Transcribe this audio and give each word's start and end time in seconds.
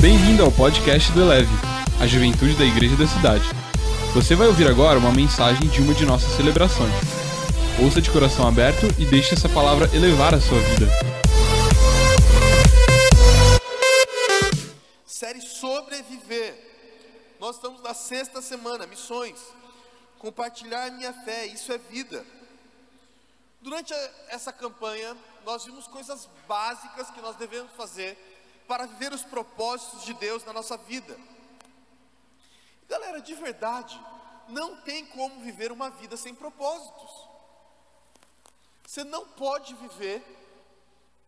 Bem-vindo 0.00 0.42
ao 0.42 0.50
podcast 0.50 1.12
do 1.12 1.20
Eleve, 1.20 1.52
a 2.00 2.06
juventude 2.06 2.56
da 2.56 2.64
igreja 2.64 2.96
da 2.96 3.06
cidade. 3.06 3.44
Você 4.14 4.34
vai 4.34 4.46
ouvir 4.46 4.66
agora 4.66 4.98
uma 4.98 5.12
mensagem 5.12 5.68
de 5.68 5.82
uma 5.82 5.92
de 5.92 6.06
nossas 6.06 6.32
celebrações. 6.36 6.90
Ouça 7.84 8.00
de 8.00 8.10
coração 8.10 8.48
aberto 8.48 8.86
e 8.98 9.04
deixe 9.04 9.34
essa 9.34 9.46
palavra 9.46 9.94
elevar 9.94 10.34
a 10.34 10.40
sua 10.40 10.58
vida. 10.58 10.86
Série 15.04 15.42
Sobreviver. 15.42 16.54
Nós 17.38 17.56
estamos 17.56 17.82
na 17.82 17.92
sexta 17.92 18.40
semana, 18.40 18.86
missões. 18.86 19.38
Compartilhar 20.18 20.90
minha 20.92 21.12
fé, 21.12 21.44
isso 21.44 21.70
é 21.72 21.76
vida. 21.76 22.24
Durante 23.60 23.92
essa 24.30 24.50
campanha, 24.50 25.14
nós 25.44 25.66
vimos 25.66 25.86
coisas 25.86 26.26
básicas 26.48 27.10
que 27.10 27.20
nós 27.20 27.36
devemos 27.36 27.70
fazer 27.76 28.16
para 28.70 28.86
viver 28.86 29.12
os 29.12 29.24
propósitos 29.24 30.04
de 30.04 30.14
Deus 30.14 30.44
na 30.44 30.52
nossa 30.52 30.76
vida. 30.76 31.18
Galera, 32.88 33.20
de 33.20 33.34
verdade, 33.34 34.00
não 34.46 34.76
tem 34.82 35.04
como 35.06 35.40
viver 35.40 35.72
uma 35.72 35.90
vida 35.90 36.16
sem 36.16 36.32
propósitos. 36.32 37.10
Você 38.86 39.02
não 39.02 39.26
pode 39.26 39.74
viver 39.74 40.22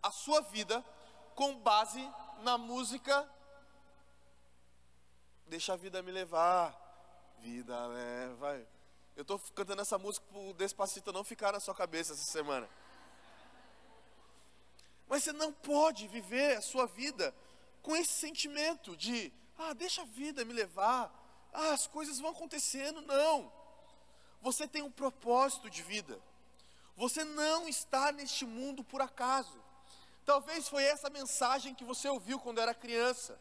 a 0.01 0.13
sua 0.13 0.41
vida 0.41 0.85
com 1.35 1.59
base 1.59 2.09
na 2.43 2.57
música 2.57 3.29
Deixa 5.53 5.75
a 5.75 5.77
vida 5.77 6.01
me 6.03 6.11
levar, 6.11 6.75
vida 7.41 7.87
leva. 7.89 8.59
Eu 9.15 9.21
estou 9.21 9.39
cantando 9.55 9.83
essa 9.83 9.99
música 9.99 10.25
para 10.31 10.41
o 10.41 10.55
Despacito 10.55 11.13
não 11.13 11.23
ficar 11.23 11.53
na 11.53 11.61
sua 11.61 11.75
cabeça 11.75 12.15
essa 12.15 12.25
semana. 12.25 12.67
Mas 15.13 15.25
você 15.25 15.33
não 15.35 15.53
pode 15.53 16.09
viver 16.09 16.57
a 16.57 16.63
sua 16.63 16.87
vida 16.87 17.35
com 17.83 17.95
esse 17.95 18.13
sentimento 18.13 18.97
de, 18.97 19.31
ah, 19.59 19.75
deixa 19.75 20.01
a 20.01 20.07
vida 20.07 20.43
me 20.43 20.55
levar, 20.55 21.13
ah, 21.53 21.73
as 21.73 21.87
coisas 21.87 22.19
vão 22.19 22.31
acontecendo. 22.31 23.03
Não. 23.03 23.53
Você 24.41 24.67
tem 24.67 24.81
um 24.81 24.91
propósito 24.91 25.69
de 25.69 25.83
vida. 25.83 26.19
Você 26.97 27.25
não 27.25 27.69
está 27.69 28.11
neste 28.11 28.47
mundo 28.47 28.83
por 28.83 29.03
acaso. 29.03 29.63
Talvez 30.25 30.67
foi 30.67 30.83
essa 30.83 31.11
mensagem 31.11 31.75
que 31.75 31.85
você 31.85 32.09
ouviu 32.09 32.41
quando 32.41 32.63
era 32.63 32.73
criança. 32.73 33.39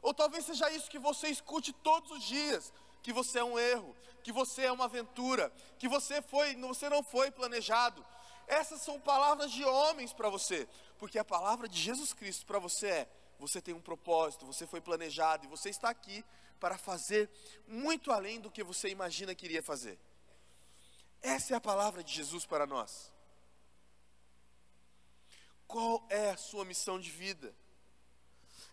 Ou 0.00 0.14
talvez 0.14 0.46
seja 0.46 0.70
isso 0.70 0.90
que 0.90 0.98
você 0.98 1.28
escute 1.28 1.70
todos 1.70 2.10
os 2.12 2.24
dias, 2.24 2.72
que 3.02 3.12
você 3.12 3.40
é 3.40 3.44
um 3.44 3.58
erro, 3.58 3.94
que 4.24 4.32
você 4.32 4.62
é 4.62 4.72
uma 4.72 4.86
aventura, 4.86 5.52
que 5.78 5.86
você 5.86 6.22
foi, 6.22 6.56
você 6.56 6.88
não 6.88 7.02
foi 7.02 7.30
planejado. 7.30 8.02
Essas 8.50 8.80
são 8.80 8.98
palavras 8.98 9.52
de 9.52 9.64
homens 9.64 10.12
para 10.12 10.28
você, 10.28 10.66
porque 11.00 11.18
a 11.18 11.24
palavra 11.24 11.66
de 11.66 11.80
Jesus 11.80 12.12
Cristo 12.12 12.44
para 12.44 12.58
você 12.58 12.86
é: 12.86 13.08
você 13.38 13.60
tem 13.60 13.72
um 13.72 13.80
propósito, 13.80 14.44
você 14.44 14.66
foi 14.66 14.82
planejado 14.82 15.46
e 15.46 15.48
você 15.48 15.70
está 15.70 15.88
aqui 15.88 16.22
para 16.60 16.76
fazer 16.76 17.28
muito 17.66 18.12
além 18.12 18.38
do 18.38 18.50
que 18.50 18.62
você 18.62 18.90
imagina 18.90 19.34
que 19.34 19.46
iria 19.46 19.62
fazer. 19.62 19.98
Essa 21.22 21.54
é 21.54 21.56
a 21.56 21.60
palavra 21.60 22.04
de 22.04 22.12
Jesus 22.12 22.44
para 22.44 22.66
nós. 22.66 23.10
Qual 25.66 26.06
é 26.10 26.30
a 26.30 26.36
sua 26.36 26.66
missão 26.66 27.00
de 27.00 27.10
vida? 27.10 27.54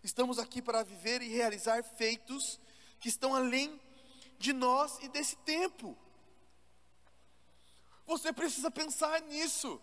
Estamos 0.04 0.38
aqui 0.38 0.60
para 0.60 0.82
viver 0.82 1.22
e 1.22 1.28
realizar 1.28 1.82
feitos 1.82 2.60
que 3.00 3.08
estão 3.08 3.34
além 3.34 3.80
de 4.38 4.52
nós 4.52 4.98
e 5.00 5.08
desse 5.08 5.36
tempo. 5.36 5.96
Você 8.06 8.34
precisa 8.34 8.70
pensar 8.70 9.22
nisso. 9.22 9.80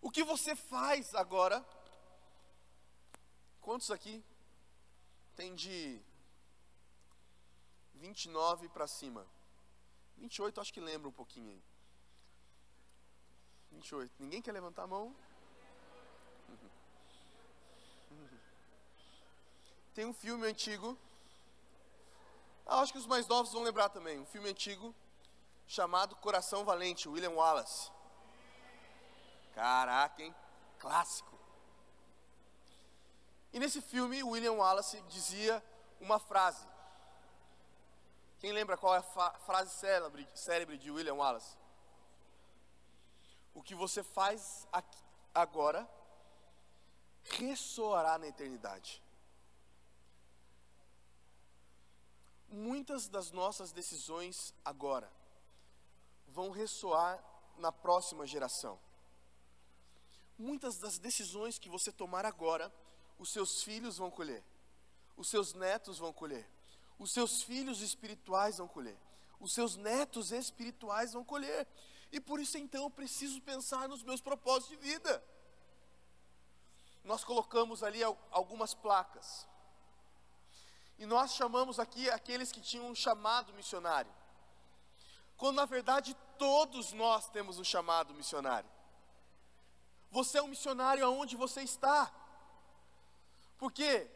O 0.00 0.10
que 0.10 0.24
você 0.24 0.56
faz 0.56 1.14
agora? 1.14 1.64
Quantos 3.60 3.90
aqui 3.90 4.24
tem 5.36 5.54
de 5.54 6.00
29 7.94 8.68
para 8.68 8.86
cima? 8.86 9.26
28 10.16 10.60
acho 10.60 10.72
que 10.72 10.80
lembra 10.80 11.08
um 11.08 11.12
pouquinho 11.12 11.50
aí. 11.50 11.62
28. 13.72 14.12
Ninguém 14.18 14.42
quer 14.42 14.52
levantar 14.52 14.84
a 14.84 14.86
mão? 14.86 15.14
Tem 19.94 20.04
um 20.04 20.12
filme 20.12 20.46
antigo. 20.46 20.98
Ah, 22.66 22.80
acho 22.80 22.92
que 22.92 22.98
os 22.98 23.06
mais 23.06 23.26
novos 23.28 23.52
vão 23.52 23.62
lembrar 23.62 23.88
também. 23.90 24.18
Um 24.18 24.26
filme 24.26 24.48
antigo 24.48 24.94
chamado 25.66 26.16
Coração 26.16 26.64
Valente, 26.64 27.08
William 27.08 27.30
Wallace. 27.30 27.90
Caraca, 29.60 30.22
hein? 30.22 30.34
Clássico. 30.78 31.38
E 33.52 33.58
nesse 33.58 33.82
filme, 33.82 34.22
William 34.22 34.54
Wallace 34.54 34.98
dizia 35.02 35.62
uma 36.00 36.18
frase. 36.18 36.66
Quem 38.38 38.52
lembra 38.52 38.78
qual 38.78 38.94
é 38.94 38.98
a 39.00 39.38
frase 39.40 39.70
célebre, 39.74 40.26
célebre 40.34 40.78
de 40.78 40.90
William 40.90 41.12
Wallace? 41.12 41.58
O 43.52 43.62
que 43.62 43.74
você 43.74 44.02
faz 44.02 44.66
aqui- 44.72 45.04
agora 45.34 45.86
ressoará 47.24 48.16
na 48.16 48.28
eternidade. 48.28 49.02
Muitas 52.48 53.08
das 53.08 53.30
nossas 53.30 53.72
decisões 53.72 54.54
agora 54.64 55.12
vão 56.28 56.50
ressoar 56.50 57.22
na 57.58 57.70
próxima 57.70 58.26
geração. 58.26 58.80
Muitas 60.40 60.78
das 60.78 60.98
decisões 60.98 61.58
que 61.58 61.68
você 61.68 61.92
tomar 61.92 62.24
agora, 62.24 62.72
os 63.18 63.28
seus 63.30 63.62
filhos 63.62 63.98
vão 63.98 64.10
colher, 64.10 64.42
os 65.14 65.28
seus 65.28 65.52
netos 65.52 65.98
vão 65.98 66.14
colher, 66.14 66.48
os 66.98 67.12
seus 67.12 67.42
filhos 67.42 67.82
espirituais 67.82 68.56
vão 68.56 68.66
colher, 68.66 68.96
os 69.38 69.52
seus 69.52 69.76
netos 69.76 70.32
espirituais 70.32 71.12
vão 71.12 71.22
colher. 71.22 71.68
E 72.10 72.18
por 72.18 72.40
isso 72.40 72.56
então 72.56 72.84
eu 72.84 72.90
preciso 72.90 73.38
pensar 73.42 73.86
nos 73.86 74.02
meus 74.02 74.22
propósitos 74.22 74.70
de 74.70 74.76
vida. 74.76 75.22
Nós 77.04 77.22
colocamos 77.22 77.82
ali 77.82 78.02
al- 78.02 78.18
algumas 78.30 78.72
placas. 78.72 79.46
E 80.98 81.04
nós 81.04 81.34
chamamos 81.34 81.78
aqui 81.78 82.08
aqueles 82.08 82.50
que 82.50 82.62
tinham 82.62 82.86
um 82.86 82.94
chamado 82.94 83.52
missionário. 83.52 84.12
Quando 85.36 85.56
na 85.56 85.66
verdade 85.66 86.16
todos 86.38 86.94
nós 86.94 87.28
temos 87.28 87.58
um 87.58 87.64
chamado 87.64 88.14
missionário. 88.14 88.79
Você 90.10 90.38
é 90.38 90.42
um 90.42 90.48
missionário 90.48 91.04
aonde 91.04 91.36
você 91.36 91.62
está. 91.62 92.12
Porque 93.58 94.10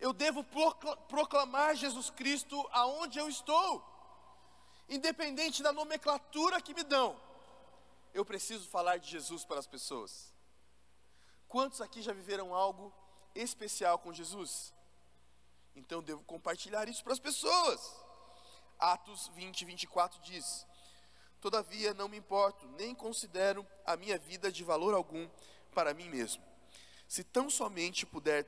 eu 0.00 0.12
devo 0.12 0.44
procla- 0.44 0.96
proclamar 0.96 1.74
Jesus 1.74 2.10
Cristo 2.10 2.68
aonde 2.72 3.18
eu 3.18 3.28
estou. 3.28 3.84
Independente 4.88 5.62
da 5.62 5.72
nomenclatura 5.72 6.60
que 6.60 6.74
me 6.74 6.82
dão. 6.82 7.18
Eu 8.12 8.24
preciso 8.24 8.68
falar 8.68 8.98
de 8.98 9.08
Jesus 9.08 9.44
para 9.44 9.58
as 9.58 9.66
pessoas. 9.66 10.32
Quantos 11.46 11.80
aqui 11.80 12.02
já 12.02 12.12
viveram 12.12 12.54
algo 12.54 12.92
especial 13.34 13.98
com 13.98 14.12
Jesus? 14.12 14.74
Então 15.74 16.02
devo 16.02 16.22
compartilhar 16.24 16.88
isso 16.88 17.02
para 17.04 17.12
as 17.12 17.18
pessoas. 17.20 17.80
Atos 18.78 19.28
20, 19.28 19.64
24 19.64 20.20
diz: 20.22 20.66
Todavia 21.40 21.94
não 21.94 22.08
me 22.08 22.16
importo, 22.16 22.66
nem 22.78 22.94
considero 22.94 23.66
a 23.86 23.96
minha 23.96 24.18
vida 24.18 24.50
de 24.50 24.64
valor 24.64 24.94
algum 24.94 25.28
para 25.72 25.94
mim 25.94 26.08
mesmo. 26.08 26.42
Se 27.06 27.22
tão 27.22 27.48
somente 27.48 28.04
puder 28.04 28.44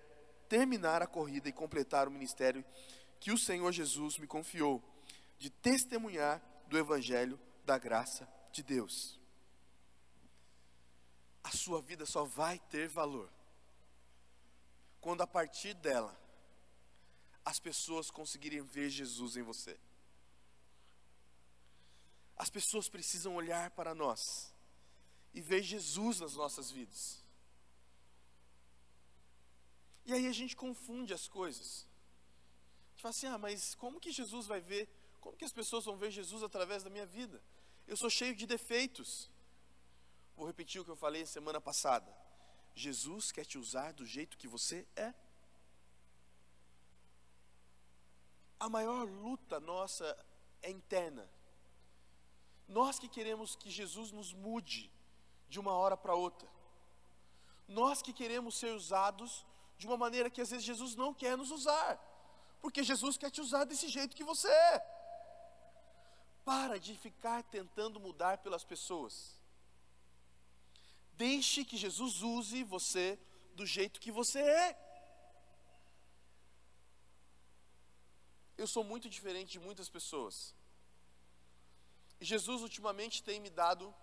terminar 0.48 1.00
a 1.02 1.06
corrida 1.06 1.48
e 1.48 1.52
completar 1.52 2.08
o 2.08 2.10
ministério 2.10 2.64
que 3.20 3.30
o 3.30 3.38
Senhor 3.38 3.70
Jesus 3.70 4.18
me 4.18 4.26
confiou, 4.26 4.82
de 5.38 5.48
testemunhar 5.48 6.42
do 6.66 6.76
Evangelho 6.76 7.38
da 7.64 7.78
graça 7.78 8.28
de 8.52 8.62
Deus. 8.62 9.18
A 11.42 11.50
sua 11.50 11.80
vida 11.80 12.04
só 12.04 12.24
vai 12.24 12.58
ter 12.58 12.88
valor 12.88 13.30
quando 15.00 15.22
a 15.22 15.26
partir 15.26 15.74
dela 15.74 16.18
as 17.44 17.58
pessoas 17.58 18.10
conseguirem 18.10 18.60
ver 18.60 18.90
Jesus 18.90 19.36
em 19.36 19.42
você. 19.42 19.78
As 22.40 22.48
pessoas 22.48 22.88
precisam 22.88 23.34
olhar 23.34 23.70
para 23.72 23.94
nós 23.94 24.50
e 25.34 25.42
ver 25.42 25.62
Jesus 25.62 26.20
nas 26.20 26.34
nossas 26.34 26.70
vidas. 26.70 27.22
E 30.06 30.14
aí 30.14 30.26
a 30.26 30.32
gente 30.32 30.56
confunde 30.56 31.12
as 31.12 31.28
coisas. 31.28 31.86
A 32.86 32.90
gente 32.92 33.02
fala 33.02 33.10
assim: 33.10 33.26
ah, 33.26 33.36
mas 33.36 33.74
como 33.74 34.00
que 34.00 34.10
Jesus 34.10 34.46
vai 34.46 34.58
ver? 34.58 34.88
Como 35.20 35.36
que 35.36 35.44
as 35.44 35.52
pessoas 35.52 35.84
vão 35.84 35.98
ver 35.98 36.10
Jesus 36.10 36.42
através 36.42 36.82
da 36.82 36.88
minha 36.88 37.04
vida? 37.04 37.42
Eu 37.86 37.94
sou 37.94 38.08
cheio 38.08 38.34
de 38.34 38.46
defeitos. 38.46 39.30
Vou 40.34 40.46
repetir 40.46 40.80
o 40.80 40.84
que 40.86 40.90
eu 40.90 40.96
falei 40.96 41.26
semana 41.26 41.60
passada. 41.60 42.10
Jesus 42.74 43.30
quer 43.30 43.44
te 43.44 43.58
usar 43.58 43.92
do 43.92 44.06
jeito 44.06 44.38
que 44.38 44.48
você 44.48 44.88
é. 44.96 45.12
A 48.58 48.66
maior 48.70 49.06
luta 49.06 49.60
nossa 49.60 50.06
é 50.62 50.70
interna. 50.70 51.30
Nós 52.80 52.98
que 52.98 53.08
queremos 53.16 53.54
que 53.60 53.70
Jesus 53.78 54.08
nos 54.18 54.32
mude 54.32 54.82
de 55.52 55.58
uma 55.62 55.72
hora 55.80 55.96
para 56.02 56.14
outra. 56.26 56.48
Nós 57.80 58.00
que 58.04 58.12
queremos 58.20 58.54
ser 58.60 58.72
usados 58.80 59.30
de 59.78 59.86
uma 59.88 59.98
maneira 60.04 60.30
que 60.30 60.40
às 60.44 60.50
vezes 60.52 60.64
Jesus 60.64 60.92
não 61.02 61.10
quer 61.22 61.34
nos 61.40 61.50
usar, 61.50 61.90
porque 62.62 62.82
Jesus 62.90 63.18
quer 63.18 63.30
te 63.30 63.40
usar 63.46 63.64
desse 63.70 63.88
jeito 63.96 64.16
que 64.18 64.28
você 64.32 64.48
é. 64.48 64.78
Para 66.50 66.78
de 66.86 66.94
ficar 66.96 67.42
tentando 67.56 68.00
mudar 68.06 68.38
pelas 68.38 68.64
pessoas. 68.64 69.14
Deixe 71.24 71.66
que 71.66 71.76
Jesus 71.76 72.22
use 72.22 72.64
você 72.64 73.18
do 73.54 73.66
jeito 73.66 74.00
que 74.00 74.12
você 74.20 74.40
é. 74.40 74.68
Eu 78.56 78.66
sou 78.66 78.84
muito 78.92 79.06
diferente 79.16 79.52
de 79.52 79.60
muitas 79.68 79.90
pessoas. 79.98 80.36
Jesus 82.20 82.62
ultimamente 82.62 83.22
tem 83.22 83.40
me 83.40 83.50
dado 83.50 83.94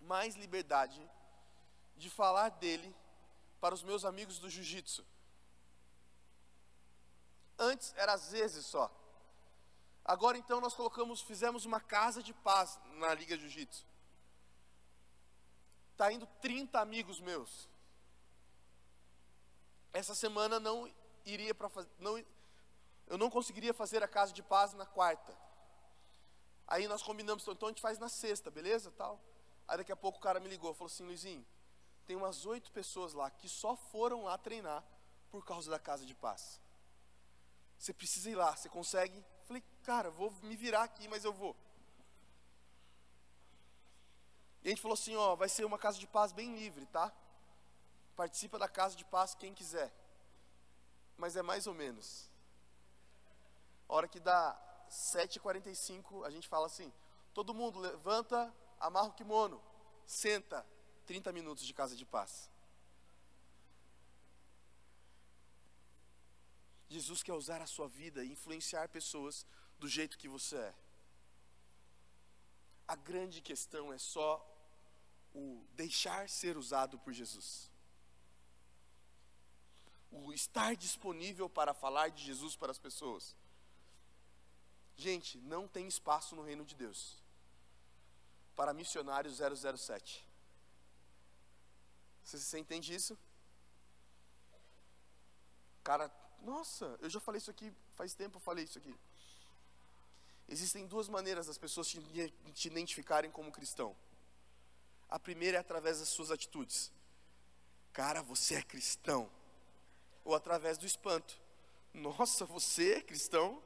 mais 0.00 0.34
liberdade 0.34 1.00
de 1.96 2.10
falar 2.10 2.50
dele 2.50 2.94
para 3.60 3.74
os 3.74 3.82
meus 3.82 4.04
amigos 4.04 4.38
do 4.38 4.50
jiu-jitsu. 4.50 5.04
Antes 7.58 7.94
era 7.96 8.12
às 8.12 8.30
vezes 8.30 8.66
só. 8.66 8.90
Agora 10.04 10.36
então 10.36 10.60
nós 10.60 10.74
colocamos, 10.74 11.20
fizemos 11.20 11.64
uma 11.64 11.80
casa 11.80 12.22
de 12.22 12.34
paz 12.34 12.78
na 12.98 13.14
Liga 13.14 13.36
Jiu-Jitsu. 13.36 13.86
Tá 15.96 16.12
indo 16.12 16.26
30 16.40 16.80
amigos 16.80 17.20
meus. 17.20 17.68
Essa 19.92 20.14
semana 20.14 20.58
não 20.58 20.92
iria 21.24 21.54
para 21.54 21.68
fazer, 21.68 21.88
não, 21.98 22.18
eu 23.06 23.16
não 23.16 23.30
conseguiria 23.30 23.72
fazer 23.72 24.02
a 24.02 24.08
casa 24.08 24.32
de 24.32 24.42
paz 24.42 24.72
na 24.72 24.86
quarta. 24.86 25.36
Aí 26.66 26.88
nós 26.88 27.02
combinamos, 27.02 27.46
então 27.46 27.68
a 27.68 27.70
gente 27.70 27.82
faz 27.82 27.98
na 27.98 28.08
sexta, 28.08 28.50
beleza? 28.50 28.90
Tal. 28.92 29.20
Aí 29.68 29.76
daqui 29.76 29.92
a 29.92 29.96
pouco 29.96 30.18
o 30.18 30.22
cara 30.22 30.40
me 30.40 30.48
ligou, 30.48 30.74
falou 30.74 30.90
assim, 30.92 31.04
Luizinho, 31.04 31.46
tem 32.06 32.16
umas 32.16 32.46
oito 32.46 32.70
pessoas 32.72 33.12
lá 33.12 33.30
que 33.30 33.48
só 33.48 33.76
foram 33.76 34.24
lá 34.24 34.36
treinar 34.38 34.84
por 35.30 35.44
causa 35.44 35.70
da 35.70 35.78
casa 35.78 36.04
de 36.04 36.14
paz. 36.14 36.60
Você 37.78 37.92
precisa 37.92 38.30
ir 38.30 38.34
lá, 38.34 38.54
você 38.54 38.68
consegue? 38.68 39.24
Falei, 39.44 39.62
cara, 39.82 40.10
vou 40.10 40.30
me 40.42 40.56
virar 40.56 40.84
aqui, 40.84 41.08
mas 41.08 41.24
eu 41.24 41.32
vou. 41.32 41.56
E 44.62 44.68
a 44.68 44.70
gente 44.70 44.80
falou 44.80 44.94
assim, 44.94 45.16
ó, 45.16 45.34
vai 45.34 45.48
ser 45.48 45.64
uma 45.64 45.78
casa 45.78 45.98
de 45.98 46.06
paz 46.06 46.32
bem 46.32 46.54
livre, 46.54 46.86
tá? 46.86 47.12
Participa 48.14 48.58
da 48.58 48.68
casa 48.68 48.94
de 48.94 49.04
paz 49.04 49.34
quem 49.34 49.52
quiser. 49.52 49.92
Mas 51.16 51.34
é 51.34 51.42
mais 51.42 51.66
ou 51.66 51.74
menos. 51.74 52.30
A 53.88 53.94
hora 53.94 54.06
que 54.06 54.20
dá 54.20 54.56
7h45, 54.92 56.26
a 56.26 56.30
gente 56.30 56.46
fala 56.46 56.66
assim: 56.66 56.92
todo 57.32 57.54
mundo 57.54 57.78
levanta, 57.78 58.54
amarra 58.78 59.08
o 59.08 59.14
kimono, 59.14 59.60
senta, 60.06 60.66
30 61.06 61.32
minutos 61.32 61.64
de 61.64 61.72
casa 61.72 61.96
de 61.96 62.04
paz. 62.04 62.50
Jesus 66.88 67.22
quer 67.22 67.32
usar 67.32 67.62
a 67.62 67.66
sua 67.66 67.88
vida 67.88 68.22
e 68.22 68.32
influenciar 68.32 68.86
pessoas 68.88 69.46
do 69.78 69.88
jeito 69.88 70.18
que 70.18 70.28
você 70.28 70.56
é. 70.56 70.74
A 72.86 72.94
grande 72.94 73.40
questão 73.40 73.90
é 73.90 73.96
só 73.96 74.46
o 75.34 75.64
deixar 75.72 76.28
ser 76.28 76.58
usado 76.58 76.98
por 76.98 77.14
Jesus. 77.14 77.70
O 80.10 80.34
estar 80.34 80.76
disponível 80.76 81.48
para 81.48 81.72
falar 81.72 82.10
de 82.10 82.22
Jesus 82.22 82.54
para 82.54 82.70
as 82.70 82.78
pessoas. 82.78 83.34
Gente, 85.02 85.38
não 85.38 85.66
tem 85.66 85.88
espaço 85.88 86.36
no 86.36 86.42
reino 86.42 86.64
de 86.64 86.76
Deus 86.76 87.00
para 88.54 88.72
missionários 88.72 89.38
007. 89.38 90.24
Você, 92.22 92.38
você 92.38 92.58
entende 92.60 92.94
isso? 92.94 93.18
Cara, 95.82 96.08
nossa, 96.40 96.96
eu 97.00 97.10
já 97.10 97.18
falei 97.18 97.38
isso 97.38 97.50
aqui, 97.50 97.72
faz 97.96 98.14
tempo 98.14 98.36
eu 98.36 98.40
falei 98.40 98.64
isso 98.64 98.78
aqui. 98.78 98.94
Existem 100.48 100.86
duas 100.86 101.08
maneiras 101.08 101.46
das 101.48 101.58
pessoas 101.58 101.88
te, 101.88 102.00
te 102.54 102.68
identificarem 102.68 103.30
como 103.30 103.50
cristão. 103.50 103.96
A 105.08 105.18
primeira 105.18 105.56
é 105.56 105.60
através 105.60 105.98
das 105.98 106.10
suas 106.10 106.30
atitudes. 106.30 106.92
Cara, 107.92 108.22
você 108.22 108.54
é 108.54 108.62
cristão. 108.62 109.28
Ou 110.24 110.32
através 110.36 110.78
do 110.78 110.86
espanto. 110.86 111.36
Nossa, 111.92 112.44
você 112.46 112.94
é 112.94 113.00
cristão? 113.00 113.60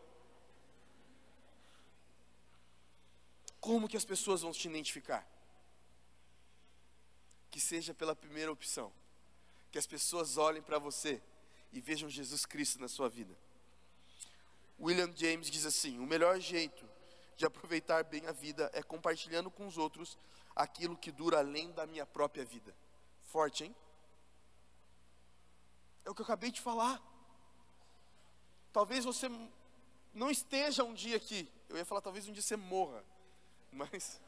Como 3.67 3.89
que 3.89 3.97
as 3.97 4.05
pessoas 4.05 4.43
vão 4.43 4.53
te 4.53 4.69
identificar? 4.69 5.27
Que 7.51 7.61
seja 7.61 7.93
pela 7.93 8.15
primeira 8.15 8.53
opção. 8.53 8.93
Que 9.73 9.79
as 9.79 9.89
pessoas 9.89 10.37
olhem 10.37 10.63
para 10.63 10.79
você 10.79 11.21
e 11.73 11.81
vejam 11.81 12.09
Jesus 12.09 12.47
Cristo 12.47 12.81
na 12.81 12.87
sua 12.87 13.09
vida. 13.09 13.37
William 14.79 15.13
James 15.17 15.51
diz 15.51 15.67
assim: 15.67 15.99
o 15.99 16.07
melhor 16.07 16.39
jeito 16.39 16.89
de 17.37 17.45
aproveitar 17.45 18.05
bem 18.05 18.25
a 18.29 18.31
vida 18.31 18.71
é 18.73 18.85
compartilhando 18.85 19.51
com 19.51 19.67
os 19.67 19.77
outros 19.77 20.17
aquilo 20.55 20.97
que 20.97 21.11
dura 21.11 21.39
além 21.39 21.73
da 21.73 21.89
minha 21.89 22.07
própria 22.07 22.45
vida. 22.45 22.73
Forte, 23.25 23.65
hein? 23.65 23.75
É 26.05 26.11
o 26.11 26.15
que 26.15 26.21
eu 26.21 26.25
acabei 26.25 26.53
de 26.53 26.61
falar. 26.61 27.03
Talvez 28.73 29.05
você 29.05 29.29
não 30.15 30.31
esteja 30.31 30.85
um 30.85 30.95
dia 30.95 31.17
aqui. 31.17 31.51
Eu 31.69 31.77
ia 31.77 31.85
falar, 31.85 32.01
talvez 32.01 32.29
um 32.29 32.33
dia 32.33 32.43
você 32.43 32.55
morra. 32.55 33.05
Mas. 33.73 34.21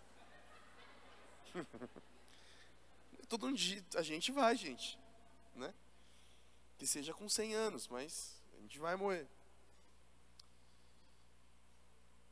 Todo 3.28 3.46
um 3.46 3.52
dia 3.52 3.84
a 3.94 4.02
gente 4.02 4.32
vai, 4.32 4.56
gente. 4.56 4.98
Né? 5.54 5.74
Que 6.76 6.86
seja 6.86 7.12
com 7.12 7.28
100 7.28 7.54
anos, 7.54 7.88
mas 7.88 8.40
a 8.56 8.60
gente 8.60 8.78
vai 8.78 8.96
morrer. 8.96 9.28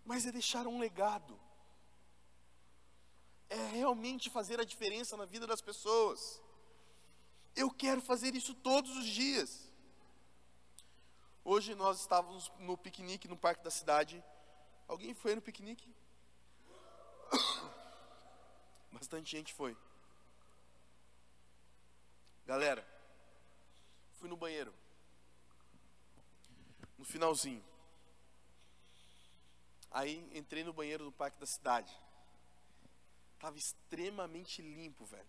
Mas 0.05 0.25
é 0.25 0.33
deixar 0.33 0.67
um 0.67 0.79
legado. 0.79 1.39
É 3.49 3.67
realmente 3.69 4.31
fazer 4.31 4.61
a 4.61 4.65
diferença 4.65 5.17
na 5.17 5.25
vida 5.25 5.47
das 5.47 5.61
pessoas. 5.61 6.41
Eu 7.55 7.71
quero 7.71 8.01
fazer 8.03 8.35
isso 8.35 8.55
todos 8.55 8.97
os 8.97 9.07
dias. 9.07 9.67
Hoje 11.43 11.75
nós 11.75 12.01
estávamos 12.01 12.53
no 12.59 12.77
piquenique 12.77 13.29
no 13.29 13.37
parque 13.37 13.63
da 13.63 13.71
cidade. 13.71 14.23
Alguém 14.89 15.15
foi 15.15 15.35
no 15.35 15.41
piquenique? 15.41 15.96
Bastante 18.93 19.31
gente 19.31 19.53
foi. 19.53 19.77
Galera, 22.47 22.87
fui 24.19 24.29
no 24.29 24.37
banheiro. 24.37 24.73
No 26.97 27.05
finalzinho. 27.05 27.65
Aí 29.91 30.29
entrei 30.33 30.63
no 30.63 30.73
banheiro 30.73 31.05
do 31.05 31.13
parque 31.13 31.41
da 31.41 31.47
cidade. 31.47 31.93
Tava 33.39 33.59
extremamente 33.59 34.63
limpo, 34.63 35.05
velho. 35.05 35.29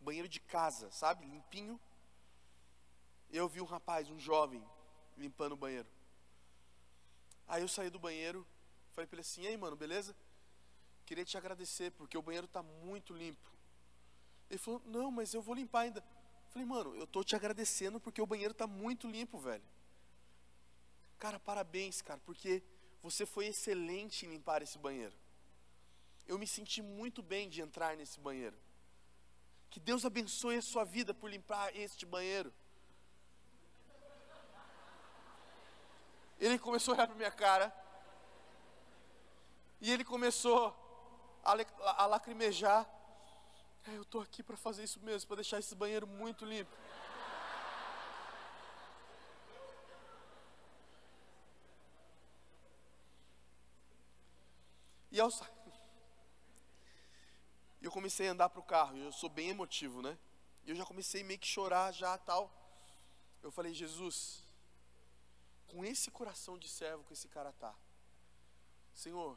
Banheiro 0.00 0.28
de 0.28 0.40
casa, 0.40 0.90
sabe? 0.90 1.26
Limpinho. 1.26 1.80
Eu 3.30 3.48
vi 3.48 3.60
um 3.60 3.64
rapaz, 3.64 4.10
um 4.10 4.18
jovem, 4.18 4.62
limpando 5.16 5.52
o 5.52 5.56
banheiro. 5.56 5.88
Aí 7.48 7.62
eu 7.62 7.68
saí 7.68 7.88
do 7.88 7.98
banheiro, 7.98 8.46
falei 8.92 9.06
para 9.06 9.16
ele 9.16 9.22
assim: 9.22 9.46
"Ei, 9.46 9.56
mano, 9.56 9.76
beleza?" 9.76 10.14
Queria 11.04 11.24
te 11.24 11.36
agradecer, 11.36 11.90
porque 11.92 12.16
o 12.16 12.22
banheiro 12.22 12.46
está 12.46 12.62
muito 12.62 13.12
limpo. 13.12 13.50
Ele 14.48 14.58
falou, 14.58 14.82
não, 14.84 15.10
mas 15.10 15.32
eu 15.34 15.42
vou 15.42 15.54
limpar 15.54 15.80
ainda. 15.80 16.04
Falei, 16.50 16.66
mano, 16.66 16.94
eu 16.94 17.04
estou 17.04 17.24
te 17.24 17.34
agradecendo 17.34 17.98
porque 17.98 18.20
o 18.20 18.26
banheiro 18.26 18.52
está 18.52 18.66
muito 18.66 19.08
limpo, 19.08 19.38
velho. 19.38 19.64
Cara, 21.18 21.40
parabéns, 21.40 22.02
cara, 22.02 22.20
porque 22.26 22.62
você 23.02 23.24
foi 23.24 23.46
excelente 23.46 24.26
em 24.26 24.30
limpar 24.30 24.60
esse 24.60 24.78
banheiro. 24.78 25.14
Eu 26.26 26.38
me 26.38 26.46
senti 26.46 26.82
muito 26.82 27.22
bem 27.22 27.48
de 27.48 27.60
entrar 27.62 27.96
nesse 27.96 28.20
banheiro. 28.20 28.56
Que 29.70 29.80
Deus 29.80 30.04
abençoe 30.04 30.56
a 30.56 30.62
sua 30.62 30.84
vida 30.84 31.14
por 31.14 31.30
limpar 31.30 31.74
este 31.74 32.04
banheiro. 32.04 32.52
Ele 36.38 36.58
começou 36.58 36.92
a 36.92 36.96
olhar 36.96 37.06
para 37.06 37.16
minha 37.16 37.30
cara. 37.30 37.74
E 39.80 39.90
ele 39.90 40.04
começou 40.04 40.76
a, 41.42 42.06
lacrimejar. 42.06 42.88
É, 43.86 43.96
eu 43.96 44.02
estou 44.02 44.20
aqui 44.20 44.42
para 44.42 44.56
fazer 44.56 44.84
isso 44.84 45.00
mesmo, 45.00 45.26
para 45.26 45.36
deixar 45.36 45.58
esse 45.58 45.74
banheiro 45.74 46.06
muito 46.06 46.44
limpo. 46.44 46.70
E 55.10 55.20
ao 55.20 55.30
sair, 55.30 55.50
eu 57.82 57.90
comecei 57.90 58.28
a 58.28 58.32
andar 58.32 58.48
para 58.48 58.60
o 58.60 58.64
carro, 58.64 58.96
eu 58.96 59.12
sou 59.12 59.28
bem 59.28 59.50
emotivo, 59.50 60.00
né? 60.00 60.16
E 60.64 60.70
eu 60.70 60.76
já 60.76 60.86
comecei 60.86 61.22
meio 61.22 61.38
que 61.38 61.46
chorar 61.46 61.92
já 61.92 62.16
tal. 62.16 62.50
Eu 63.42 63.50
falei, 63.50 63.74
Jesus, 63.74 64.42
com 65.66 65.84
esse 65.84 66.10
coração 66.10 66.56
de 66.56 66.68
servo 66.68 67.04
que 67.04 67.12
esse 67.12 67.28
cara 67.28 67.52
tá, 67.52 67.74
Senhor, 68.94 69.36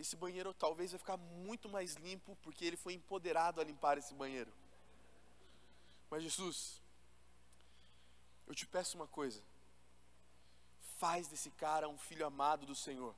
esse 0.00 0.16
banheiro 0.16 0.54
talvez 0.54 0.92
vai 0.92 0.98
ficar 0.98 1.18
muito 1.18 1.68
mais 1.68 1.94
limpo 1.96 2.34
porque 2.42 2.64
ele 2.64 2.76
foi 2.76 2.94
empoderado 2.94 3.60
a 3.60 3.64
limpar 3.64 3.98
esse 3.98 4.14
banheiro. 4.14 4.50
Mas 6.08 6.22
Jesus, 6.22 6.80
te 8.54 8.66
peço 8.66 8.96
uma 8.96 9.06
coisa: 9.06 9.42
faz 10.96 11.28
desse 11.28 11.50
cara 11.50 11.88
um 11.88 11.98
filho 11.98 12.26
amado 12.26 12.64
do 12.64 12.74
Senhor, 12.74 13.14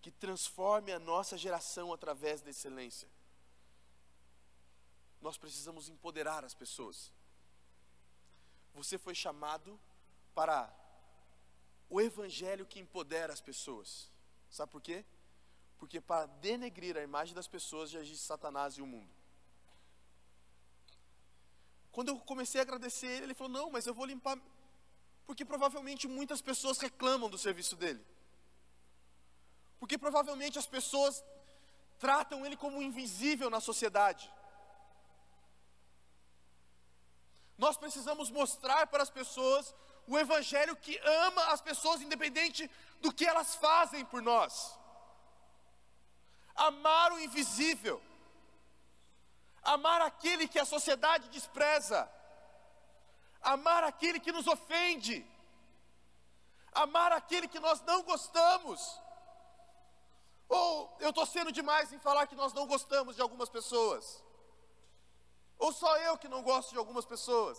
que 0.00 0.10
transforme 0.10 0.92
a 0.92 0.98
nossa 0.98 1.36
geração 1.36 1.92
através 1.92 2.40
da 2.40 2.50
excelência. 2.50 3.08
Nós 5.20 5.36
precisamos 5.36 5.88
empoderar 5.88 6.44
as 6.44 6.54
pessoas. 6.54 7.12
Você 8.74 8.96
foi 8.96 9.14
chamado 9.14 9.78
para 10.34 10.72
o 11.90 12.00
evangelho 12.00 12.64
que 12.64 12.78
empodera 12.78 13.32
as 13.32 13.40
pessoas. 13.40 14.10
Sabe 14.50 14.70
por 14.70 14.80
quê? 14.80 15.04
Porque 15.78 16.00
para 16.00 16.26
denegrir 16.26 16.96
a 16.96 17.02
imagem 17.02 17.34
das 17.34 17.46
pessoas 17.46 17.90
já 17.90 18.00
existe 18.00 18.24
Satanás 18.24 18.74
e 18.74 18.82
o 18.82 18.86
mundo. 18.86 19.10
Quando 21.92 22.08
eu 22.08 22.18
comecei 22.20 22.60
a 22.60 22.62
agradecer 22.62 23.06
ele, 23.06 23.26
ele 23.26 23.34
falou: 23.34 23.52
Não, 23.52 23.70
mas 23.70 23.86
eu 23.86 23.94
vou 23.94 24.06
limpar. 24.06 24.38
Porque 25.26 25.44
provavelmente 25.44 26.06
muitas 26.06 26.40
pessoas 26.40 26.78
reclamam 26.78 27.28
do 27.28 27.38
serviço 27.38 27.74
dele. 27.76 28.04
Porque 29.78 29.98
provavelmente 29.98 30.58
as 30.58 30.66
pessoas 30.66 31.24
tratam 31.98 32.44
ele 32.44 32.56
como 32.56 32.82
invisível 32.82 33.50
na 33.50 33.60
sociedade. 33.60 34.30
Nós 37.58 37.76
precisamos 37.76 38.30
mostrar 38.30 38.86
para 38.86 39.02
as 39.02 39.10
pessoas 39.10 39.74
o 40.06 40.18
evangelho 40.18 40.76
que 40.76 40.98
ama 40.98 41.46
as 41.46 41.60
pessoas 41.60 42.00
independente 42.00 42.70
do 43.00 43.12
que 43.12 43.26
elas 43.26 43.54
fazem 43.56 44.04
por 44.04 44.22
nós. 44.22 44.78
Amar 46.56 47.12
o 47.12 47.18
invisível. 47.18 48.02
Amar 49.62 50.00
aquele 50.00 50.48
que 50.48 50.58
a 50.58 50.64
sociedade 50.64 51.28
despreza. 51.28 52.10
Amar 53.42 53.84
aquele 53.84 54.18
que 54.18 54.32
nos 54.32 54.46
ofende. 54.46 55.24
Amar 56.72 57.12
aquele 57.12 57.48
que 57.48 57.60
nós 57.60 57.80
não 57.82 58.02
gostamos. 58.02 59.00
Ou 60.48 60.96
eu 61.00 61.10
estou 61.10 61.26
sendo 61.26 61.50
demais 61.50 61.92
em 61.92 61.98
falar 61.98 62.26
que 62.26 62.34
nós 62.34 62.52
não 62.52 62.66
gostamos 62.66 63.16
de 63.16 63.22
algumas 63.22 63.48
pessoas. 63.48 64.22
Ou 65.58 65.72
só 65.72 65.96
eu 65.98 66.16
que 66.18 66.28
não 66.28 66.42
gosto 66.42 66.70
de 66.70 66.78
algumas 66.78 67.04
pessoas. 67.04 67.58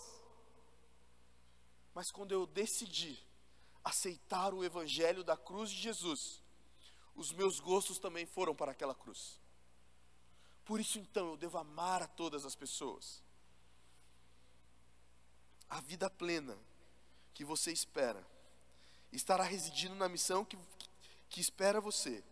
Mas 1.93 2.11
quando 2.11 2.31
eu 2.31 2.45
decidi 2.45 3.19
aceitar 3.83 4.53
o 4.53 4.63
evangelho 4.63 5.23
da 5.23 5.35
cruz 5.35 5.69
de 5.69 5.77
Jesus, 5.77 6.43
os 7.17 7.33
meus 7.33 7.59
gostos 7.59 7.97
também 7.97 8.27
foram 8.27 8.55
para 8.55 8.71
aquela 8.71 8.93
cruz. 8.93 9.41
Por 10.63 10.79
isso 10.79 10.99
então 10.99 11.31
eu 11.31 11.37
devo 11.37 11.57
amar 11.57 12.03
a 12.03 12.07
todas 12.07 12.45
as 12.45 12.55
pessoas. 12.55 13.23
A 15.67 15.81
vida 15.81 16.09
plena 16.09 16.55
que 17.33 17.43
você 17.43 17.71
espera 17.71 18.25
estará 19.11 19.43
residindo 19.43 19.95
na 19.95 20.07
missão 20.07 20.45
que, 20.45 20.57
que 21.27 21.41
espera 21.41 21.81
você. 21.81 22.23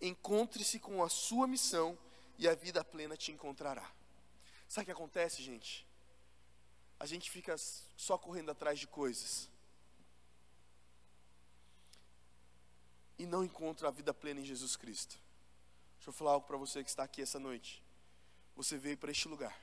Encontre-se 0.00 0.80
com 0.80 1.04
a 1.04 1.10
sua 1.10 1.46
missão 1.46 1.98
e 2.38 2.48
a 2.48 2.54
vida 2.54 2.82
plena 2.82 3.18
te 3.18 3.30
encontrará. 3.30 3.92
Sabe 4.66 4.84
o 4.84 4.86
que 4.86 4.92
acontece, 4.92 5.42
gente? 5.42 5.86
A 6.98 7.04
gente 7.04 7.30
fica 7.30 7.54
só 7.94 8.16
correndo 8.16 8.50
atrás 8.50 8.78
de 8.78 8.86
coisas. 8.86 9.49
E 13.20 13.26
não 13.26 13.44
encontra 13.44 13.88
a 13.88 13.90
vida 13.90 14.14
plena 14.14 14.40
em 14.40 14.46
Jesus 14.46 14.76
Cristo. 14.76 15.20
Deixa 15.96 16.08
eu 16.08 16.12
falar 16.14 16.30
algo 16.30 16.46
para 16.46 16.56
você 16.56 16.82
que 16.82 16.88
está 16.88 17.02
aqui 17.02 17.20
essa 17.20 17.38
noite. 17.38 17.82
Você 18.56 18.78
veio 18.78 18.96
para 18.96 19.10
este 19.10 19.28
lugar 19.28 19.54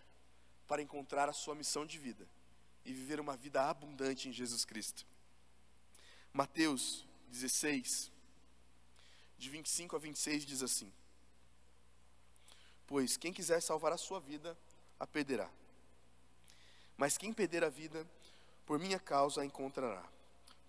para 0.67 0.79
encontrar 0.79 1.27
a 1.27 1.33
sua 1.33 1.55
missão 1.55 1.83
de 1.83 1.97
vida 1.97 2.27
e 2.85 2.93
viver 2.93 3.19
uma 3.19 3.35
vida 3.35 3.67
abundante 3.67 4.29
em 4.29 4.31
Jesus 4.31 4.63
Cristo. 4.63 5.07
Mateus 6.31 7.03
16, 7.29 8.11
de 9.39 9.49
25 9.49 9.95
a 9.95 9.99
26 9.99 10.45
diz 10.45 10.61
assim: 10.61 10.93
Pois 12.85 13.17
quem 13.17 13.33
quiser 13.33 13.59
salvar 13.59 13.91
a 13.91 13.97
sua 13.97 14.19
vida, 14.19 14.55
a 14.99 15.07
perderá. 15.07 15.49
Mas 16.95 17.17
quem 17.17 17.33
perder 17.33 17.63
a 17.63 17.69
vida, 17.69 18.07
por 18.67 18.77
minha 18.77 18.99
causa 18.99 19.41
a 19.41 19.45
encontrará. 19.45 20.07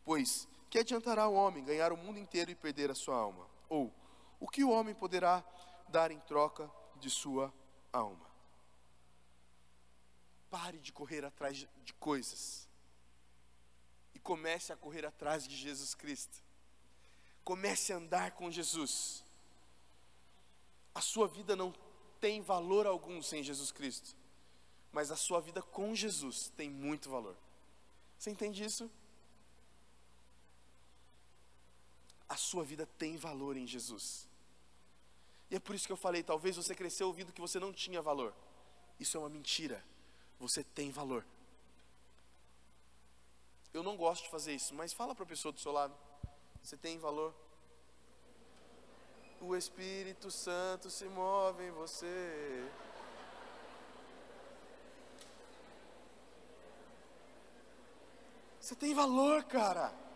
Pois 0.07 0.49
que 0.69 0.79
adiantará 0.79 1.29
o 1.29 1.35
homem 1.35 1.65
ganhar 1.65 1.93
o 1.93 1.97
mundo 1.97 2.19
inteiro 2.19 2.51
e 2.51 2.55
perder 2.55 2.91
a 2.91 2.95
sua 2.95 3.17
alma? 3.17 3.47
Ou 3.69 3.93
o 4.41 4.49
que 4.49 4.63
o 4.63 4.71
homem 4.71 4.95
poderá 4.95 5.45
dar 5.89 6.11
em 6.11 6.21
troca 6.21 6.71
de 6.97 7.11
sua 7.11 7.53
alma? 7.93 8.27
Pare 10.51 10.79
de 10.79 10.93
correr 10.93 11.25
atrás 11.25 11.57
de 11.57 11.95
coisas 11.95 12.69
e 14.15 14.19
comece 14.19 14.73
a 14.73 14.77
correr 14.77 15.05
atrás 15.05 15.47
de 15.47 15.57
Jesus 15.57 15.95
Cristo. 15.95 16.43
Comece 17.45 17.93
a 17.93 17.97
andar 17.97 18.33
com 18.33 18.51
Jesus. 18.51 19.25
A 20.95 21.01
sua 21.01 21.29
vida 21.29 21.55
não 21.55 21.75
tem 22.21 22.41
valor 22.41 22.87
algum 22.87 23.23
sem 23.23 23.43
Jesus 23.43 23.71
Cristo 23.71 24.17
mas 24.93 25.11
a 25.11 25.17
sua 25.17 25.41
vida 25.41 25.63
com 25.63 25.95
Jesus 25.95 26.53
tem 26.57 26.69
muito 26.71 27.11
valor. 27.11 27.37
Você 28.19 28.31
entende 28.31 28.65
isso? 28.65 28.91
A 32.29 32.37
sua 32.37 32.63
vida 32.63 32.87
tem 32.99 33.17
valor 33.17 33.57
em 33.57 33.67
Jesus. 33.67 34.29
E 35.51 35.57
é 35.57 35.59
por 35.59 35.75
isso 35.75 35.87
que 35.87 35.93
eu 35.93 35.97
falei: 35.97 36.23
talvez 36.23 36.57
você 36.57 36.75
cresceu 36.75 37.07
ouvindo 37.07 37.33
que 37.33 37.41
você 37.41 37.59
não 37.59 37.73
tinha 37.73 38.03
valor. 38.03 38.35
Isso 39.01 39.17
é 39.17 39.21
uma 39.21 39.29
mentira. 39.29 39.83
Você 40.39 40.63
tem 40.63 40.91
valor. 40.91 41.25
Eu 43.73 43.83
não 43.83 43.97
gosto 43.97 44.25
de 44.25 44.31
fazer 44.31 44.55
isso, 44.55 44.75
mas 44.75 44.93
fala 44.93 45.15
para 45.15 45.25
a 45.25 45.29
pessoa 45.29 45.53
do 45.53 45.61
seu 45.61 45.73
lado: 45.73 45.95
você 46.63 46.77
tem 46.77 46.99
valor. 46.99 47.35
O 49.41 49.55
Espírito 49.55 50.31
Santo 50.31 50.91
se 50.91 51.05
move 51.07 51.65
em 51.65 51.71
você. 51.71 52.69
Você 58.61 58.75
tem 58.75 58.93
valor, 58.93 59.45
cara. 59.45 60.08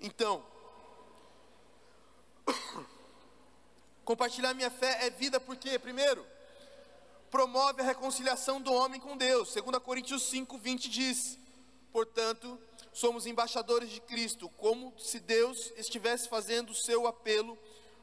Então, 0.00 0.44
compartilhar 4.04 4.54
minha 4.54 4.70
fé 4.70 5.06
é 5.06 5.10
vida 5.10 5.40
porque, 5.40 5.78
primeiro, 5.78 6.24
promove 7.30 7.82
a 7.82 7.84
reconciliação 7.84 8.60
do 8.60 8.72
homem 8.72 9.00
com 9.00 9.16
Deus. 9.16 9.52
2 9.54 9.78
Coríntios 9.82 10.22
5, 10.30 10.58
20 10.58 10.88
diz: 10.88 11.38
Portanto, 11.92 12.58
somos 12.92 13.26
embaixadores 13.26 13.90
de 13.90 14.00
Cristo, 14.00 14.48
como 14.50 14.92
se 14.98 15.20
Deus 15.20 15.72
estivesse 15.76 16.28
fazendo 16.28 16.70
o 16.70 16.74
seu 16.74 17.06
apelo 17.06 17.58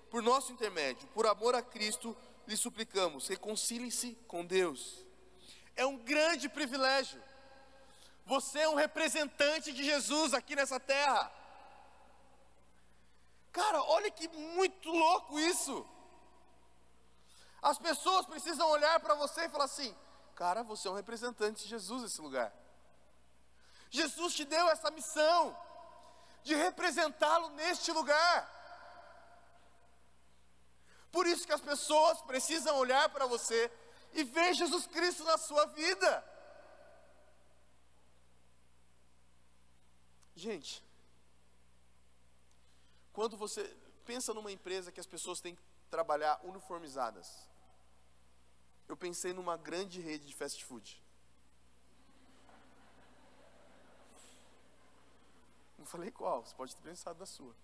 por 0.09 0.21
nosso 0.21 0.51
intermédio. 0.51 1.07
Por 1.09 1.25
amor 1.25 1.55
a 1.55 1.61
Cristo, 1.61 2.15
lhe 2.47 2.57
suplicamos: 2.57 3.27
reconciliem-se 3.27 4.17
com 4.27 4.45
Deus. 4.45 5.05
É 5.75 5.85
um 5.85 5.97
grande 5.97 6.47
privilégio. 6.47 7.21
Você 8.25 8.59
é 8.59 8.69
um 8.69 8.75
representante 8.75 9.71
de 9.71 9.83
Jesus 9.83 10.33
aqui 10.33 10.55
nessa 10.55 10.79
terra. 10.79 11.31
Cara, 13.55 13.81
olha 13.83 14.12
que 14.12 14.27
muito 14.27 14.89
louco 14.91 15.39
isso. 15.39 15.88
As 17.62 17.77
pessoas 17.77 18.25
precisam 18.25 18.67
olhar 18.69 19.00
para 19.00 19.15
você 19.15 19.45
e 19.45 19.50
falar 19.50 19.63
assim: 19.63 19.95
Cara, 20.35 20.62
você 20.62 20.89
é 20.89 20.91
um 20.91 20.95
representante 20.95 21.63
de 21.63 21.69
Jesus 21.69 22.01
nesse 22.03 22.19
lugar. 22.19 22.53
Jesus 23.89 24.33
te 24.33 24.43
deu 24.43 24.67
essa 24.67 24.91
missão 24.91 25.57
de 26.43 26.53
representá-lo 26.53 27.47
neste 27.51 27.93
lugar. 27.93 28.38
Por 31.09 31.25
isso 31.25 31.47
que 31.47 31.53
as 31.53 31.62
pessoas 31.62 32.21
precisam 32.24 32.75
olhar 32.75 33.07
para 33.07 33.25
você 33.25 33.71
e 34.12 34.25
ver 34.25 34.53
Jesus 34.53 34.85
Cristo 34.85 35.24
na 35.24 35.38
sua 35.38 35.65
vida. 35.67 36.12
Gente, 40.35 40.85
quando 43.15 43.38
você 43.38 43.63
pensa 44.05 44.34
numa 44.34 44.51
empresa 44.51 44.91
que 44.91 45.00
as 45.00 45.07
pessoas 45.07 45.39
têm 45.39 45.55
que 45.55 45.63
trabalhar 45.89 46.38
uniformizadas, 46.43 47.50
eu 48.89 48.98
pensei 48.98 49.31
numa 49.31 49.55
grande 49.55 50.01
rede 50.01 50.27
de 50.27 50.36
fast 50.36 50.63
food. 50.65 51.01
Não 55.79 55.86
falei 55.86 56.12
qual, 56.12 56.45
você 56.45 56.53
pode 56.53 56.75
ter 56.75 56.84
pensado 56.84 57.17
na 57.17 57.25
sua. 57.25 57.55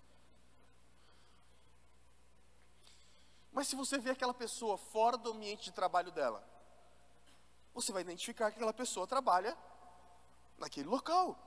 Mas 3.52 3.68
se 3.68 3.76
você 3.76 3.98
vê 3.98 4.12
aquela 4.12 4.34
pessoa 4.34 4.78
fora 4.78 5.18
do 5.18 5.32
ambiente 5.32 5.66
de 5.66 5.74
trabalho 5.74 6.14
dela, 6.14 6.42
você 7.74 7.92
vai 7.92 8.04
identificar 8.04 8.50
que 8.52 8.56
aquela 8.56 8.74
pessoa 8.74 9.06
trabalha 9.06 9.58
naquele 10.58 10.88
local. 10.88 11.38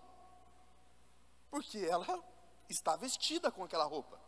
Porque 1.51 1.79
ela 1.79 2.34
está 2.69 2.97
vestida 2.97 3.51
com 3.51 3.65
aquela 3.65 3.85
roupa. 3.85 4.21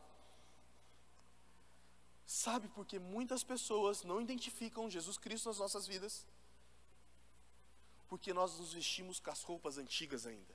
Sabe 2.26 2.69
por 2.69 2.85
que 2.85 2.99
muitas 2.99 3.45
pessoas 3.45 4.02
não 4.02 4.21
identificam 4.21 4.90
Jesus 4.90 5.16
Cristo 5.16 5.49
nas 5.49 5.59
nossas 5.59 5.87
vidas? 5.87 6.26
Porque 8.09 8.33
nós 8.33 8.59
nos 8.59 8.73
vestimos 8.73 9.21
com 9.21 9.31
as 9.31 9.43
roupas 9.43 9.78
antigas 9.78 10.26
ainda. 10.26 10.55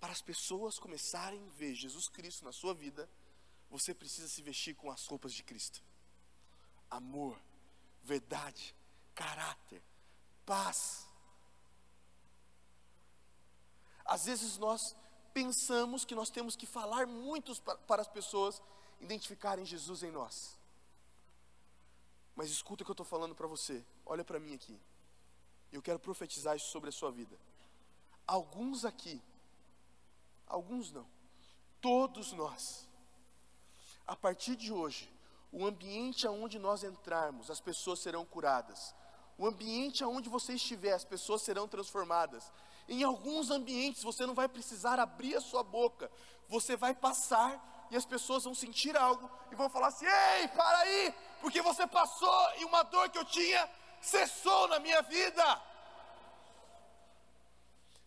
Para 0.00 0.12
as 0.12 0.20
pessoas 0.20 0.78
começarem 0.78 1.40
a 1.46 1.50
ver 1.52 1.74
Jesus 1.74 2.08
Cristo 2.08 2.44
na 2.44 2.52
sua 2.52 2.74
vida, 2.74 3.08
você 3.70 3.94
precisa 3.94 4.28
se 4.28 4.42
vestir 4.42 4.74
com 4.74 4.90
as 4.90 5.04
roupas 5.06 5.32
de 5.32 5.42
Cristo. 5.42 5.82
Amor, 6.90 7.40
verdade, 8.02 8.74
caráter, 9.14 9.82
paz. 10.44 11.05
Às 14.06 14.26
vezes 14.26 14.58
nós 14.58 14.96
pensamos 15.32 16.04
que 16.04 16.14
nós 16.14 16.30
temos 16.30 16.56
que 16.56 16.66
falar 16.66 17.06
muito 17.06 17.60
para 17.86 18.02
as 18.02 18.08
pessoas 18.08 18.62
identificarem 19.00 19.64
Jesus 19.64 20.02
em 20.02 20.10
nós. 20.10 20.58
Mas 22.34 22.50
escuta 22.50 22.82
o 22.82 22.84
que 22.84 22.90
eu 22.90 22.94
estou 22.94 23.06
falando 23.06 23.34
para 23.34 23.46
você. 23.46 23.84
Olha 24.04 24.24
para 24.24 24.38
mim 24.38 24.54
aqui. 24.54 24.78
Eu 25.72 25.82
quero 25.82 25.98
profetizar 25.98 26.56
isso 26.56 26.68
sobre 26.68 26.90
a 26.90 26.92
sua 26.92 27.10
vida. 27.10 27.36
Alguns 28.26 28.84
aqui, 28.84 29.22
alguns 30.46 30.90
não, 30.90 31.06
todos 31.80 32.32
nós, 32.32 32.88
a 34.06 34.16
partir 34.16 34.56
de 34.56 34.72
hoje, 34.72 35.08
o 35.52 35.64
ambiente 35.64 36.26
aonde 36.26 36.58
nós 36.58 36.82
entrarmos, 36.82 37.50
as 37.50 37.60
pessoas 37.60 38.00
serão 38.00 38.24
curadas. 38.24 38.94
O 39.38 39.46
ambiente 39.46 40.02
aonde 40.02 40.28
você 40.28 40.54
estiver, 40.54 40.92
as 40.92 41.04
pessoas 41.04 41.42
serão 41.42 41.68
transformadas. 41.68 42.50
Em 42.88 43.02
alguns 43.02 43.50
ambientes 43.50 44.02
você 44.02 44.24
não 44.26 44.34
vai 44.34 44.48
precisar 44.48 45.00
abrir 45.00 45.34
a 45.36 45.40
sua 45.40 45.62
boca, 45.62 46.10
você 46.48 46.76
vai 46.76 46.94
passar 46.94 47.86
e 47.90 47.96
as 47.96 48.04
pessoas 48.04 48.44
vão 48.44 48.54
sentir 48.54 48.96
algo 48.96 49.30
e 49.50 49.54
vão 49.54 49.68
falar 49.68 49.88
assim: 49.88 50.06
"Ei, 50.06 50.48
para 50.48 50.78
aí, 50.78 51.14
porque 51.40 51.60
você 51.62 51.86
passou 51.86 52.54
e 52.58 52.64
uma 52.64 52.82
dor 52.84 53.10
que 53.10 53.18
eu 53.18 53.24
tinha 53.24 53.68
cessou 54.00 54.68
na 54.68 54.78
minha 54.78 55.02
vida". 55.02 55.62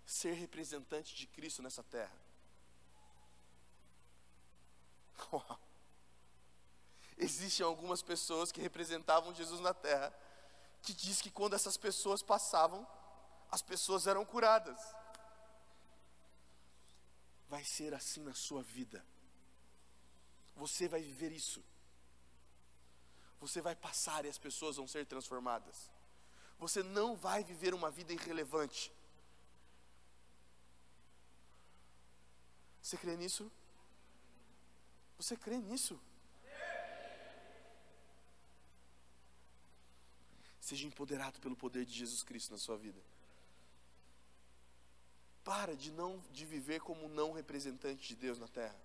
Ser 0.06 0.34
representante 0.34 1.16
de 1.16 1.28
Cristo 1.28 1.62
nessa 1.62 1.84
terra. 1.84 2.12
Existem 7.18 7.66
algumas 7.66 8.02
pessoas 8.02 8.50
que 8.50 8.62
representavam 8.62 9.36
Jesus 9.36 9.60
na 9.60 9.74
terra, 9.74 10.14
que 10.82 10.94
diz 10.94 11.22
que 11.22 11.30
quando 11.30 11.54
essas 11.54 11.76
pessoas 11.76 12.24
passavam, 12.24 12.88
as 13.52 13.62
pessoas 13.62 14.08
eram 14.08 14.26
curadas. 14.26 14.80
Vai 17.48 17.64
ser 17.64 17.94
assim 17.94 18.22
na 18.22 18.34
sua 18.34 18.62
vida. 18.62 19.04
Você 20.56 20.88
vai 20.88 21.02
viver 21.02 21.32
isso. 21.32 21.64
Você 23.40 23.62
vai 23.62 23.76
passar 23.76 24.26
e 24.26 24.30
as 24.30 24.38
pessoas 24.38 24.76
vão 24.76 24.88
ser 24.88 25.06
transformadas. 25.06 25.90
Você 26.60 26.84
não 26.84 27.16
vai 27.16 27.44
viver 27.44 27.74
uma 27.74 27.90
vida 27.90 28.14
irrelevante. 28.14 28.92
Você 32.82 32.98
crê 32.98 33.16
nisso? 33.16 33.52
Você 35.18 35.38
crê 35.38 35.58
nisso? 35.58 36.00
Seja 40.60 40.86
empoderado 40.86 41.40
pelo 41.40 41.56
poder 41.56 41.86
de 41.86 41.94
Jesus 41.94 42.22
Cristo 42.22 42.52
na 42.52 42.58
sua 42.58 42.78
vida. 42.78 43.02
Para 45.50 45.76
de 45.76 45.92
não 45.92 46.20
de 46.32 46.46
viver 46.46 46.80
como 46.80 47.10
não 47.10 47.32
representante 47.32 48.10
de 48.10 48.16
Deus 48.16 48.38
na 48.38 48.48
terra. 48.48 48.80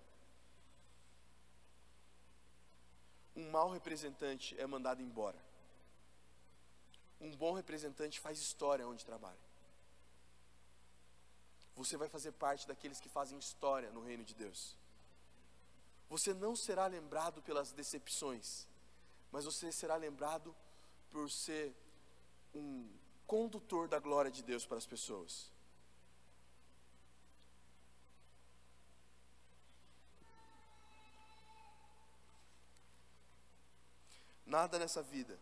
Um 3.35 3.51
mau 3.51 3.69
representante 3.69 4.59
é 4.59 4.65
mandado 4.65 4.99
embora. 4.99 5.37
Um 7.21 7.29
bom 7.35 7.53
representante 7.53 8.19
faz 8.19 8.39
história 8.39 8.87
onde 8.87 9.05
trabalha. 9.05 9.45
Você 11.75 11.97
vai 11.97 12.09
fazer 12.09 12.31
parte 12.31 12.67
daqueles 12.67 12.99
que 12.99 13.09
fazem 13.09 13.37
história 13.37 13.91
no 13.91 14.01
reino 14.01 14.23
de 14.23 14.33
Deus. 14.33 14.75
Você 16.09 16.33
não 16.33 16.55
será 16.55 16.87
lembrado 16.87 17.43
pelas 17.43 17.71
decepções, 17.73 18.65
mas 19.31 19.45
você 19.45 19.71
será 19.71 19.97
lembrado 19.97 20.55
por 21.11 21.29
ser 21.29 21.75
um 22.55 22.89
condutor 23.27 23.87
da 23.87 23.99
glória 23.99 24.31
de 24.31 24.41
Deus 24.41 24.65
para 24.65 24.79
as 24.79 24.87
pessoas. 24.87 25.53
Nada 34.55 34.79
nessa 34.79 35.03
vida 35.03 35.37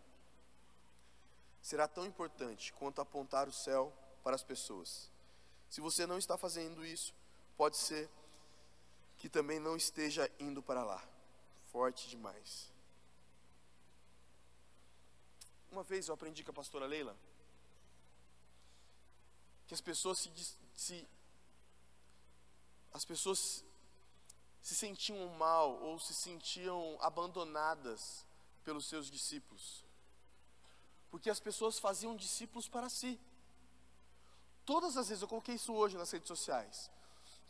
será 1.62 1.88
tão 1.88 2.04
importante 2.04 2.74
quanto 2.74 3.00
apontar 3.00 3.48
o 3.48 3.54
céu 3.54 3.94
para 4.24 4.36
as 4.36 4.42
pessoas. 4.42 5.08
Se 5.70 5.80
você 5.82 6.08
não 6.08 6.18
está 6.18 6.36
fazendo 6.36 6.84
isso, 6.84 7.14
pode 7.56 7.78
ser 7.78 8.10
que 9.20 9.30
também 9.30 9.60
não 9.60 9.78
esteja 9.78 10.28
indo 10.40 10.64
para 10.64 10.84
lá. 10.84 11.00
Forte 11.72 12.10
demais. 12.10 12.72
Uma 15.72 15.84
vez 15.84 16.08
eu 16.08 16.16
aprendi 16.16 16.44
com 16.44 16.50
a 16.50 16.56
pastora 16.56 16.88
Leila 16.88 17.16
que 19.68 19.76
as 19.76 19.82
pessoas 19.82 20.18
se, 20.18 20.32
se 20.76 21.08
as 22.92 23.06
pessoas 23.06 23.64
se 24.60 24.74
sentiam 24.74 25.28
mal 25.38 25.80
ou 25.84 26.00
se 26.00 26.16
sentiam 26.16 26.98
abandonadas 27.00 28.26
pelos 28.64 28.86
seus 28.86 29.10
discípulos. 29.10 29.84
Porque 31.12 31.30
as 31.30 31.40
pessoas 31.40 31.78
faziam 31.80 32.16
discípulos 32.16 32.68
para 32.68 32.90
si. 32.90 33.20
Todas 34.66 34.98
as 34.98 35.10
vezes, 35.10 35.22
eu 35.22 35.28
coloquei 35.28 35.56
isso 35.56 35.74
hoje 35.74 35.98
nas 35.98 36.10
redes 36.12 36.28
sociais. 36.28 36.90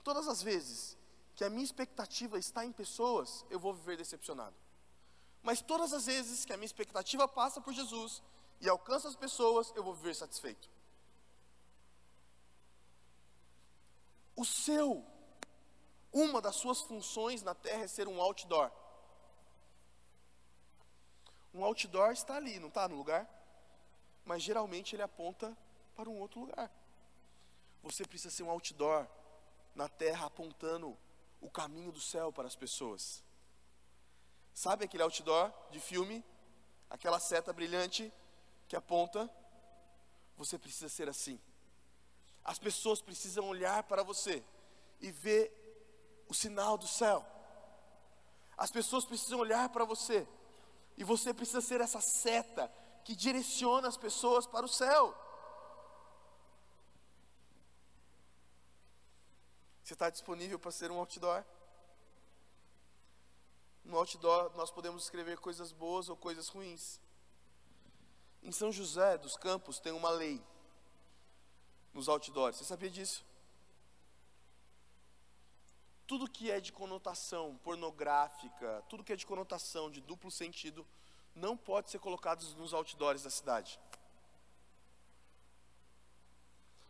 Todas 0.04 0.28
as 0.28 0.42
vezes 0.42 0.98
que 1.36 1.44
a 1.44 1.50
minha 1.50 1.64
expectativa 1.64 2.38
está 2.38 2.66
em 2.66 2.72
pessoas, 2.72 3.46
eu 3.50 3.60
vou 3.60 3.74
viver 3.74 3.98
decepcionado. 3.98 4.56
Mas 5.42 5.62
todas 5.62 5.94
as 5.94 6.06
vezes 6.06 6.46
que 6.46 6.54
a 6.54 6.58
minha 6.58 6.66
expectativa 6.66 7.28
passa 7.28 7.62
por 7.62 7.74
Jesus 7.74 8.22
e 8.62 8.70
alcança 8.70 9.08
as 9.08 9.16
pessoas, 9.16 9.72
eu 9.76 9.84
vou 9.84 9.94
viver 9.94 10.16
satisfeito. 10.16 10.70
O 14.36 14.46
seu, 14.46 15.06
uma 16.12 16.42
das 16.42 16.56
suas 16.56 16.82
funções 16.82 17.44
na 17.44 17.54
terra 17.54 17.84
é 17.84 17.88
ser 17.88 18.08
um 18.08 18.22
outdoor. 18.22 18.72
Um 21.54 21.64
outdoor 21.64 22.12
está 22.12 22.36
ali, 22.36 22.60
não 22.60 22.70
está 22.70 22.88
no 22.88 22.96
lugar? 22.96 23.30
Mas 24.26 24.42
geralmente 24.42 24.96
ele 24.96 25.04
aponta 25.04 25.56
para 25.96 26.10
um 26.10 26.18
outro 26.20 26.40
lugar. 26.40 26.72
Você 27.84 28.06
precisa 28.06 28.34
ser 28.34 28.44
um 28.44 28.50
outdoor 28.50 29.08
na 29.76 29.88
terra 29.88 30.26
apontando 30.26 30.98
o 31.42 31.50
caminho 31.50 31.92
do 31.92 32.00
céu 32.00 32.32
para 32.32 32.48
as 32.48 32.56
pessoas. 32.56 33.24
Sabe 34.54 34.86
aquele 34.86 35.04
outdoor 35.04 35.52
de 35.70 35.80
filme? 35.80 36.24
Aquela 36.90 37.20
seta 37.20 37.52
brilhante 37.52 38.12
que 38.68 38.76
aponta? 38.76 39.30
Você 40.38 40.58
precisa 40.58 40.90
ser 40.90 41.10
assim. 41.10 41.40
As 42.44 42.58
pessoas 42.58 43.02
precisam 43.02 43.48
olhar 43.48 43.84
para 43.84 44.04
você 44.04 44.44
e 45.00 45.12
ver 45.12 45.52
o 46.28 46.34
sinal 46.34 46.78
do 46.78 46.88
céu. 46.88 47.26
As 48.58 48.72
pessoas 48.72 49.06
precisam 49.06 49.40
olhar 49.40 49.70
para 49.70 49.86
você 49.86 50.28
e 50.98 51.04
você 51.04 51.34
precisa 51.34 51.62
ser 51.62 51.82
essa 51.82 52.02
seta 52.02 52.72
que 53.04 53.16
direciona 53.16 53.88
as 53.88 53.98
pessoas 53.98 54.46
para 54.46 54.66
o 54.66 54.70
céu. 54.70 55.16
Você 59.84 59.94
está 59.94 60.10
disponível 60.10 60.58
para 60.58 60.72
ser 60.72 60.92
um 60.92 60.98
outdoor? 60.98 61.44
No 63.84 63.98
outdoor 63.98 64.56
nós 64.56 64.72
podemos 64.72 65.04
escrever 65.04 65.38
coisas 65.40 65.72
boas 65.72 66.08
ou 66.08 66.16
coisas 66.16 66.48
ruins. 66.48 67.02
Em 68.42 68.52
São 68.52 68.72
José 68.72 69.18
dos 69.18 69.36
Campos 69.36 69.80
tem 69.80 69.92
uma 69.92 70.10
lei 70.10 70.42
nos 71.94 72.08
outdoors. 72.08 72.58
Você 72.58 72.64
sabia 72.64 72.90
disso? 72.90 73.26
Tudo 76.06 76.30
que 76.30 76.52
é 76.52 76.60
de 76.60 76.72
conotação 76.72 77.58
pornográfica, 77.64 78.84
tudo 78.90 79.04
que 79.04 79.14
é 79.14 79.16
de 79.16 79.26
conotação 79.26 79.90
de 79.90 80.02
duplo 80.02 80.30
sentido, 80.30 80.86
não 81.36 81.56
pode 81.58 81.90
ser 81.90 82.00
colocado 82.00 82.44
nos 82.58 82.74
outdoors 82.74 83.24
da 83.24 83.30
cidade. 83.30 83.80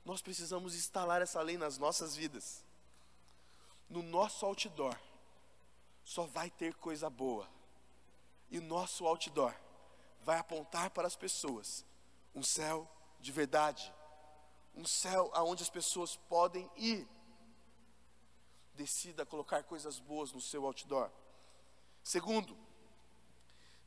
Nós 0.03 0.21
precisamos 0.21 0.75
instalar 0.75 1.21
essa 1.21 1.41
lei 1.41 1.57
nas 1.57 1.77
nossas 1.77 2.15
vidas. 2.15 2.63
No 3.89 4.01
nosso 4.01 4.45
outdoor 4.45 4.97
só 6.03 6.25
vai 6.25 6.49
ter 6.49 6.73
coisa 6.75 7.09
boa. 7.09 7.47
E 8.51 8.59
nosso 8.59 9.05
outdoor 9.07 9.55
vai 10.21 10.37
apontar 10.37 10.89
para 10.89 11.07
as 11.07 11.15
pessoas 11.15 11.85
um 12.35 12.43
céu 12.43 12.89
de 13.19 13.31
verdade, 13.31 13.93
um 14.75 14.85
céu 14.85 15.29
aonde 15.33 15.63
as 15.63 15.69
pessoas 15.69 16.15
podem 16.15 16.69
ir. 16.75 17.07
Decida 18.73 19.25
colocar 19.25 19.63
coisas 19.63 19.99
boas 19.99 20.31
no 20.31 20.41
seu 20.41 20.65
outdoor. 20.65 21.09
Segundo, 22.03 22.57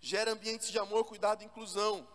gera 0.01 0.33
ambientes 0.33 0.71
de 0.71 0.79
amor, 0.79 1.05
cuidado 1.05 1.43
e 1.43 1.47
inclusão. 1.47 2.07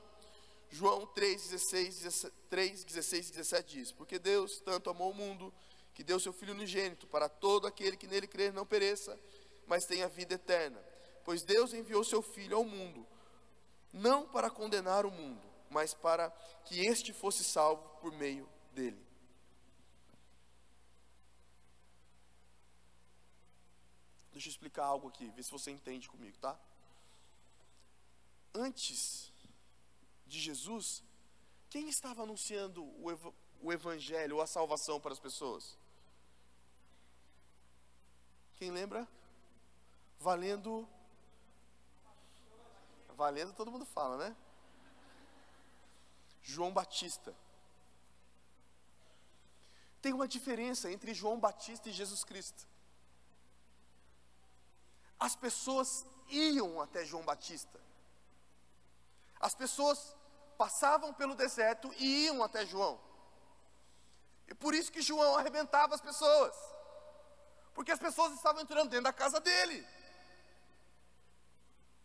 João 0.69 1.05
3, 1.05 1.49
16, 1.49 2.31
3, 2.49 2.83
16 2.83 3.27
e 3.27 3.31
17 3.31 3.77
diz: 3.77 3.91
Porque 3.91 4.17
Deus 4.17 4.59
tanto 4.61 4.89
amou 4.89 5.11
o 5.11 5.13
mundo 5.13 5.53
que 5.93 6.03
deu 6.03 6.19
seu 6.19 6.31
Filho 6.31 6.53
unigênito 6.53 7.05
para 7.07 7.27
todo 7.27 7.67
aquele 7.67 7.97
que 7.97 8.07
nele 8.07 8.25
crer 8.25 8.53
não 8.53 8.65
pereça, 8.65 9.19
mas 9.67 9.85
tenha 9.85 10.07
vida 10.07 10.35
eterna. 10.35 10.81
Pois 11.23 11.43
Deus 11.43 11.73
enviou 11.73 12.03
seu 12.03 12.21
Filho 12.21 12.57
ao 12.57 12.63
mundo, 12.63 13.05
não 13.91 14.27
para 14.27 14.49
condenar 14.49 15.05
o 15.05 15.11
mundo, 15.11 15.45
mas 15.69 15.93
para 15.93 16.29
que 16.65 16.85
este 16.85 17.13
fosse 17.13 17.43
salvo 17.43 17.83
por 17.99 18.11
meio 18.13 18.47
dele. 18.71 19.10
Deixa 24.41 24.49
eu 24.49 24.53
explicar 24.53 24.85
algo 24.85 25.07
aqui, 25.07 25.29
ver 25.29 25.43
se 25.43 25.51
você 25.51 25.69
entende 25.69 26.09
comigo, 26.09 26.35
tá? 26.39 26.57
Antes 28.55 29.31
de 30.25 30.39
Jesus, 30.39 31.03
quem 31.69 31.87
estava 31.87 32.23
anunciando 32.23 32.83
o, 32.99 33.11
ev 33.11 33.23
o 33.61 33.71
evangelho 33.71 34.37
ou 34.37 34.41
a 34.41 34.47
salvação 34.47 34.99
para 34.99 35.13
as 35.13 35.19
pessoas? 35.19 35.77
Quem 38.55 38.71
lembra? 38.71 39.07
Valendo. 40.19 40.89
Valendo 43.09 43.53
todo 43.53 43.69
mundo 43.69 43.85
fala, 43.85 44.17
né? 44.17 44.35
João 46.41 46.73
Batista. 46.73 47.31
Tem 50.01 50.13
uma 50.13 50.27
diferença 50.27 50.91
entre 50.91 51.13
João 51.13 51.39
Batista 51.39 51.89
e 51.89 51.91
Jesus 51.91 52.23
Cristo. 52.23 52.70
As 55.21 55.35
pessoas 55.35 56.03
iam 56.29 56.81
até 56.81 57.05
João 57.05 57.23
Batista. 57.23 57.79
As 59.39 59.53
pessoas 59.53 60.15
passavam 60.57 61.13
pelo 61.13 61.35
deserto 61.35 61.93
e 61.97 62.25
iam 62.25 62.41
até 62.41 62.65
João. 62.65 62.99
E 64.47 64.55
por 64.55 64.73
isso 64.73 64.91
que 64.91 64.99
João 64.99 65.37
arrebentava 65.37 65.93
as 65.93 66.01
pessoas. 66.01 66.55
Porque 67.75 67.91
as 67.91 67.99
pessoas 67.99 68.33
estavam 68.33 68.63
entrando 68.63 68.89
dentro 68.89 69.03
da 69.03 69.13
casa 69.13 69.39
dele. 69.39 69.87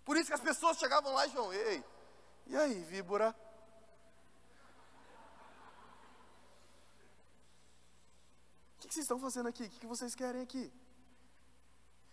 Por 0.04 0.18
isso 0.18 0.26
que 0.26 0.34
as 0.34 0.40
pessoas 0.40 0.76
chegavam 0.76 1.14
lá 1.14 1.26
e 1.26 1.30
João, 1.30 1.50
ei, 1.54 1.82
e 2.46 2.54
aí, 2.54 2.84
víbora? 2.84 3.34
O 8.74 8.88
que 8.88 8.92
vocês 8.92 9.04
estão 9.04 9.18
fazendo 9.18 9.48
aqui? 9.48 9.64
O 9.64 9.70
que 9.70 9.86
vocês 9.86 10.14
querem 10.14 10.42
aqui? 10.42 10.70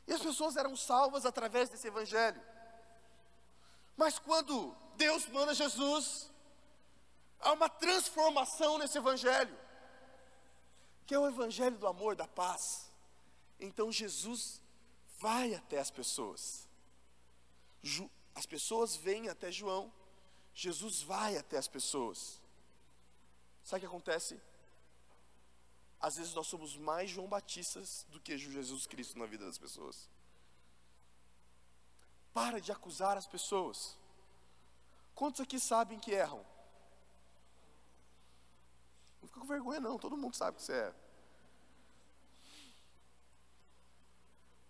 E 0.08 0.14
as 0.14 0.22
pessoas 0.22 0.56
eram 0.56 0.76
salvas 0.76 1.26
através 1.26 1.70
desse 1.70 1.88
evangelho. 1.88 2.42
Mas 3.96 4.20
quando 4.20 4.76
Deus 4.96 5.28
manda 5.28 5.54
Jesus, 5.54 6.30
há 7.40 7.54
uma 7.54 7.70
transformação 7.70 8.78
nesse 8.78 8.98
evangelho, 8.98 9.58
que 11.06 11.14
é 11.14 11.20
o 11.20 11.28
evangelho 11.28 11.78
do 11.78 11.88
amor, 11.88 12.16
da 12.16 12.28
paz. 12.28 12.92
Então 13.60 13.92
Jesus 13.92 14.62
vai 15.20 15.54
até 15.54 15.80
as 15.80 15.92
pessoas. 15.92 16.68
As 18.36 18.46
pessoas 18.46 18.96
vêm 18.96 19.30
até 19.30 19.52
João, 19.52 19.92
Jesus 20.54 21.02
vai 21.02 21.38
até 21.38 21.58
as 21.58 21.68
pessoas. 21.68 22.42
Sabe 23.64 23.78
o 23.78 23.80
que 23.82 23.86
acontece? 23.86 24.42
Às 26.04 26.18
vezes 26.18 26.34
nós 26.34 26.48
somos 26.48 26.76
mais 26.76 27.10
João 27.10 27.30
Batistas 27.30 28.06
do 28.10 28.20
que 28.20 28.38
Jesus 28.38 28.86
Cristo 28.86 29.18
na 29.18 29.26
vida 29.26 29.46
das 29.46 29.58
pessoas. 29.58 30.10
Para 32.34 32.60
de 32.60 32.74
acusar 32.74 33.16
as 33.16 33.26
pessoas. 33.26 33.98
Quantos 35.16 35.40
aqui 35.40 35.58
sabem 35.58 35.98
que 35.98 36.12
erram? 36.12 36.46
Não 39.22 39.30
fica 39.30 39.40
com 39.40 39.48
vergonha, 39.48 39.80
não. 39.80 39.98
Todo 39.98 40.18
mundo 40.18 40.36
sabe 40.36 40.58
que 40.58 40.64
você 40.64 40.74
é. 40.74 40.96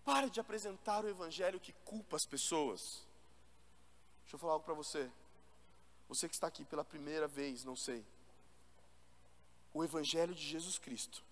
Para 0.04 0.30
de 0.30 0.38
apresentar 0.38 1.04
o 1.04 1.08
evangelho 1.08 1.58
que 1.58 1.72
culpa 1.84 2.14
as 2.14 2.24
pessoas. 2.24 3.04
Deixa 4.22 4.36
eu 4.36 4.38
falar 4.38 4.52
algo 4.52 4.64
para 4.64 4.74
você. 4.74 5.10
Você 6.08 6.28
que 6.28 6.34
está 6.36 6.46
aqui 6.46 6.64
pela 6.64 6.84
primeira 6.84 7.26
vez, 7.26 7.64
não 7.64 7.74
sei 7.74 8.06
o 9.74 9.82
Evangelho 9.82 10.34
de 10.34 10.46
Jesus 10.46 10.78
Cristo 10.78 11.22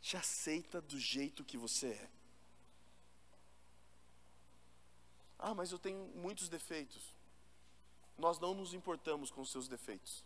te 0.00 0.16
aceita 0.16 0.80
do 0.80 0.98
jeito 0.98 1.42
que 1.42 1.56
você 1.56 1.88
é. 1.88 2.10
Ah, 5.38 5.54
mas 5.54 5.72
eu 5.72 5.78
tenho 5.78 5.98
muitos 6.14 6.48
defeitos. 6.48 7.02
Nós 8.18 8.38
não 8.38 8.52
nos 8.52 8.74
importamos 8.74 9.30
com 9.30 9.40
os 9.40 9.50
seus 9.50 9.66
defeitos. 9.66 10.22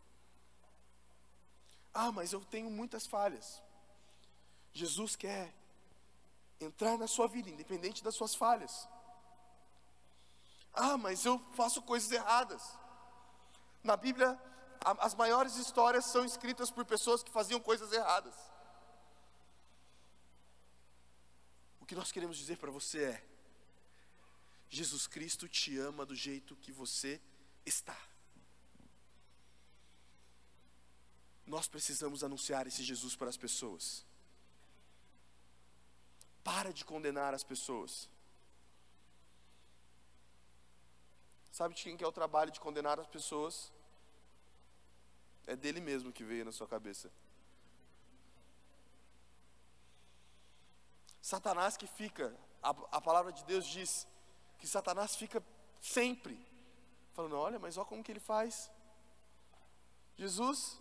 Ah, 1.95 2.11
mas 2.11 2.33
eu 2.33 2.45
tenho 2.45 2.69
muitas 2.69 3.07
falhas. 3.07 3.63
Jesus 4.73 5.15
quer 5.15 5.55
entrar 6.61 6.99
na 6.99 7.07
sua 7.07 7.29
vida, 7.29 7.49
independente 7.49 8.03
das 8.03 8.15
suas 8.15 8.35
falhas. 8.35 8.89
Ah, 10.75 10.99
mas 10.99 11.25
eu 11.25 11.39
faço 11.55 11.81
coisas 11.81 12.11
erradas. 12.11 12.63
Na 13.83 13.97
Bíblia, 13.97 14.39
as 14.87 15.15
maiores 15.15 15.57
histórias 15.57 16.05
são 16.05 16.25
escritas 16.25 16.71
por 16.71 16.85
pessoas 16.85 17.23
que 17.23 17.33
faziam 17.33 17.61
coisas 17.61 17.93
erradas. 17.93 18.35
O 21.81 21.87
que 21.87 21.95
nós 21.95 22.13
queremos 22.13 22.37
dizer 22.37 22.57
para 22.59 22.71
você 22.71 23.05
é: 23.05 23.25
Jesus 24.69 25.09
Cristo 25.09 25.49
te 25.49 25.77
ama 25.79 26.07
do 26.07 26.15
jeito 26.15 26.55
que 26.57 26.71
você 26.71 27.21
está. 27.65 27.99
Nós 31.45 31.67
precisamos 31.69 32.23
anunciar 32.23 32.67
esse 32.67 32.83
Jesus 32.83 33.17
para 33.17 33.29
as 33.29 33.37
pessoas. 33.37 34.05
Para 36.45 36.73
de 36.73 36.85
condenar 36.85 37.35
as 37.35 37.43
pessoas. 37.43 38.09
Sabe 41.51 41.75
de 41.75 41.83
quem 41.83 41.97
que 41.97 42.05
é 42.05 42.07
o 42.07 42.13
trabalho 42.13 42.53
de 42.53 42.61
condenar 42.61 43.01
as 43.01 43.07
pessoas? 43.07 43.73
É 45.47 45.55
dele 45.55 45.81
mesmo 45.81 46.13
que 46.13 46.25
veio 46.25 46.45
na 46.45 46.53
sua 46.53 46.67
cabeça. 46.67 47.11
Satanás 51.23 51.77
que 51.77 51.87
fica, 51.87 52.35
a, 52.63 52.71
a 52.93 53.01
palavra 53.01 53.33
de 53.33 53.45
Deus 53.45 53.67
diz 53.67 54.07
que 54.59 54.67
Satanás 54.67 55.17
fica 55.17 55.43
sempre 55.81 56.39
falando: 57.15 57.37
olha, 57.37 57.59
mas 57.59 57.77
olha 57.77 57.87
como 57.87 58.03
que 58.03 58.13
ele 58.13 58.21
faz. 58.21 58.71
Jesus, 60.17 60.81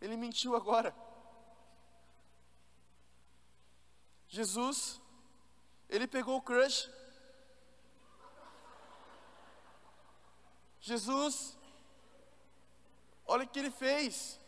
ele 0.00 0.16
mentiu 0.16 0.54
agora. 0.54 0.94
Jesus, 4.28 5.00
ele 5.88 6.06
pegou 6.06 6.36
o 6.36 6.42
crush. 6.42 6.90
Jesus, 10.80 11.56
Olha 13.32 13.44
o 13.44 13.48
que 13.48 13.58
ele 13.58 13.70
fez. 13.70 14.38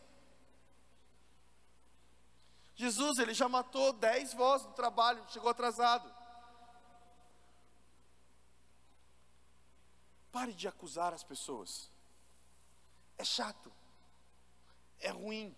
Jesus, 2.74 3.18
ele 3.18 3.32
já 3.32 3.48
matou 3.48 3.94
dez 3.94 4.34
vozes 4.34 4.66
no 4.66 4.74
trabalho, 4.74 5.24
chegou 5.30 5.48
atrasado. 5.48 6.06
Pare 10.30 10.52
de 10.52 10.68
acusar 10.68 11.14
as 11.14 11.24
pessoas. 11.24 11.90
É 13.16 13.24
chato. 13.24 13.72
É 15.00 15.08
ruim. 15.08 15.56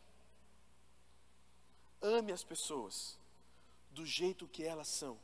Ame 2.00 2.30
as 2.30 2.44
pessoas 2.44 3.18
do 3.90 4.06
jeito 4.06 4.46
que 4.46 4.62
elas 4.62 4.86
são. 4.86 5.18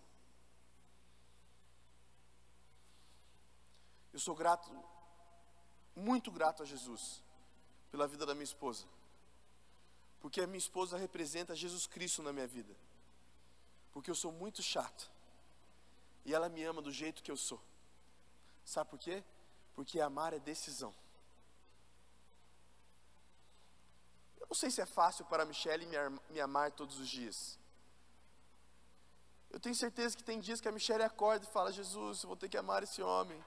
Eu 4.13 4.19
sou 4.19 4.35
grato, 4.35 4.69
muito 5.95 6.33
grato 6.33 6.65
a 6.65 6.67
Jesus 6.67 7.23
pela 7.93 8.09
vida 8.09 8.25
da 8.25 8.35
minha 8.35 8.45
esposa. 8.45 8.87
Porque 10.19 10.41
a 10.41 10.47
minha 10.47 10.59
esposa 10.59 10.97
representa 10.97 11.55
Jesus 11.55 11.87
Cristo 11.87 12.23
na 12.23 12.33
minha 12.33 12.47
vida. 12.47 12.75
Porque 13.93 14.11
eu 14.11 14.15
sou 14.15 14.33
muito 14.33 14.63
chato. 14.63 15.11
E 16.25 16.33
ela 16.33 16.49
me 16.49 16.65
ama 16.65 16.81
do 16.81 16.91
jeito 16.91 17.23
que 17.23 17.31
eu 17.31 17.37
sou. 17.37 17.61
Sabe 18.65 18.89
por 18.89 18.99
quê? 18.99 19.23
Porque 19.75 20.01
amar 20.01 20.33
é 20.33 20.39
decisão. 20.39 20.95
Eu 24.41 24.47
não 24.49 24.55
sei 24.55 24.71
se 24.71 24.81
é 24.81 24.87
fácil 24.87 25.25
para 25.27 25.43
a 25.43 25.47
Michelle 25.47 25.85
me, 25.85 25.97
me 26.31 26.41
amar 26.41 26.73
todos 26.73 26.99
os 26.99 27.09
dias. 27.09 27.59
Eu 29.51 29.61
tenho 29.61 29.75
certeza 29.75 30.17
que 30.17 30.25
tem 30.25 30.41
dias 30.41 30.63
que 30.63 30.69
a 30.69 30.73
Michelle 30.73 31.03
acorda 31.03 31.45
e 31.45 31.53
fala: 31.53 31.71
Jesus, 31.71 32.23
eu 32.23 32.29
vou 32.29 32.37
ter 32.37 32.49
que 32.49 32.57
amar 32.57 32.83
esse 32.83 33.03
homem. 33.03 33.45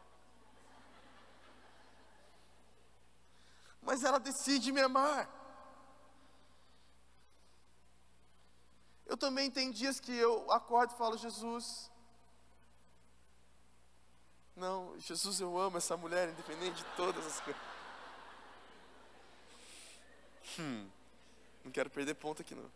Mas 3.86 4.04
ela 4.04 4.20
decide 4.20 4.72
me 4.72 4.82
amar. 4.82 5.30
Eu 9.06 9.16
também 9.16 9.52
tenho 9.52 9.72
dias 9.72 10.00
que 10.00 10.12
eu 10.12 10.52
acordo 10.52 10.94
e 10.94 10.98
falo, 10.98 11.18
Jesus, 11.18 11.92
não, 14.56 14.98
Jesus, 15.00 15.40
eu 15.42 15.58
amo 15.58 15.78
essa 15.78 15.98
mulher, 15.98 16.30
independente 16.30 16.78
de 16.78 16.96
todas 16.96 17.26
as 17.26 17.40
coisas. 17.42 17.62
Hum, 20.58 20.90
não 21.64 21.72
quero 21.72 21.90
perder 21.90 22.16
ponto 22.16 22.42
aqui 22.42 22.56
não. 22.56 22.72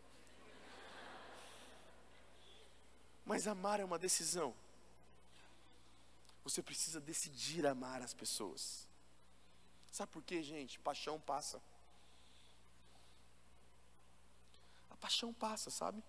Mas 3.26 3.48
amar 3.48 3.80
é 3.80 3.86
uma 3.86 3.98
decisão. 3.98 4.54
Você 6.44 6.62
precisa 6.62 7.00
decidir 7.00 7.66
amar 7.66 8.02
as 8.02 8.14
pessoas. 8.14 8.89
Sabe 9.92 10.12
por 10.12 10.24
quê, 10.24 10.42
gente? 10.44 10.80
Paixão 10.80 11.20
passa. 11.20 11.62
A 14.90 14.96
paixão 14.98 15.34
passa, 15.34 15.70
sabe? 15.70 16.04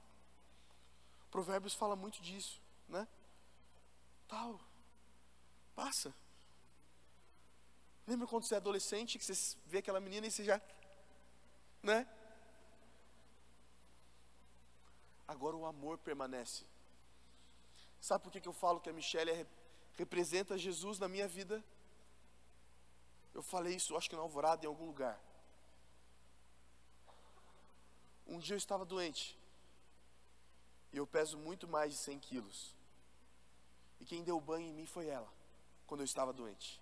Provérbios 1.31 1.75
fala 1.75 1.97
muito 1.97 2.21
disso, 2.21 2.61
né? 2.89 3.07
Tal. 4.29 4.61
Passa. 5.75 6.15
Lembra 8.07 8.27
quando 8.27 8.45
você 8.45 8.55
é 8.55 8.57
adolescente, 8.57 9.19
que 9.19 9.25
você 9.25 9.57
vê 9.67 9.79
aquela 9.79 10.01
menina 10.01 10.27
e 10.27 10.31
você 10.31 10.45
já. 10.45 10.61
Né? 11.83 12.07
Agora 15.27 15.57
o 15.57 15.65
amor 15.65 15.97
permanece. 15.99 16.65
Sabe 18.01 18.25
por 18.25 18.33
que, 18.33 18.41
que 18.41 18.49
eu 18.49 18.53
falo 18.53 18.81
que 18.81 18.91
a 18.91 18.93
Michelle 18.93 19.31
é, 19.31 19.47
representa 19.95 20.59
Jesus 20.59 20.99
na 20.99 21.07
minha 21.07 21.29
vida? 21.29 21.63
Eu 23.33 23.43
falei 23.43 23.75
isso, 23.75 23.97
acho 23.97 24.09
que 24.11 24.17
na 24.17 24.23
Alvorada, 24.23 24.65
em 24.65 24.69
algum 24.69 24.87
lugar. 24.87 25.21
Um 28.27 28.39
dia 28.39 28.55
eu 28.55 28.59
estava 28.59 28.85
doente. 28.85 29.39
E 30.93 30.97
eu 30.97 31.07
peso 31.07 31.39
muito 31.39 31.69
mais 31.69 31.93
de 31.93 31.99
100 31.99 32.19
quilos. 32.19 32.75
E 34.01 34.05
quem 34.05 34.25
deu 34.25 34.41
banho 34.41 34.67
em 34.69 34.73
mim 34.73 34.87
foi 34.87 35.07
ela, 35.07 35.31
quando 35.87 36.01
eu 36.01 36.05
estava 36.05 36.33
doente. 36.33 36.81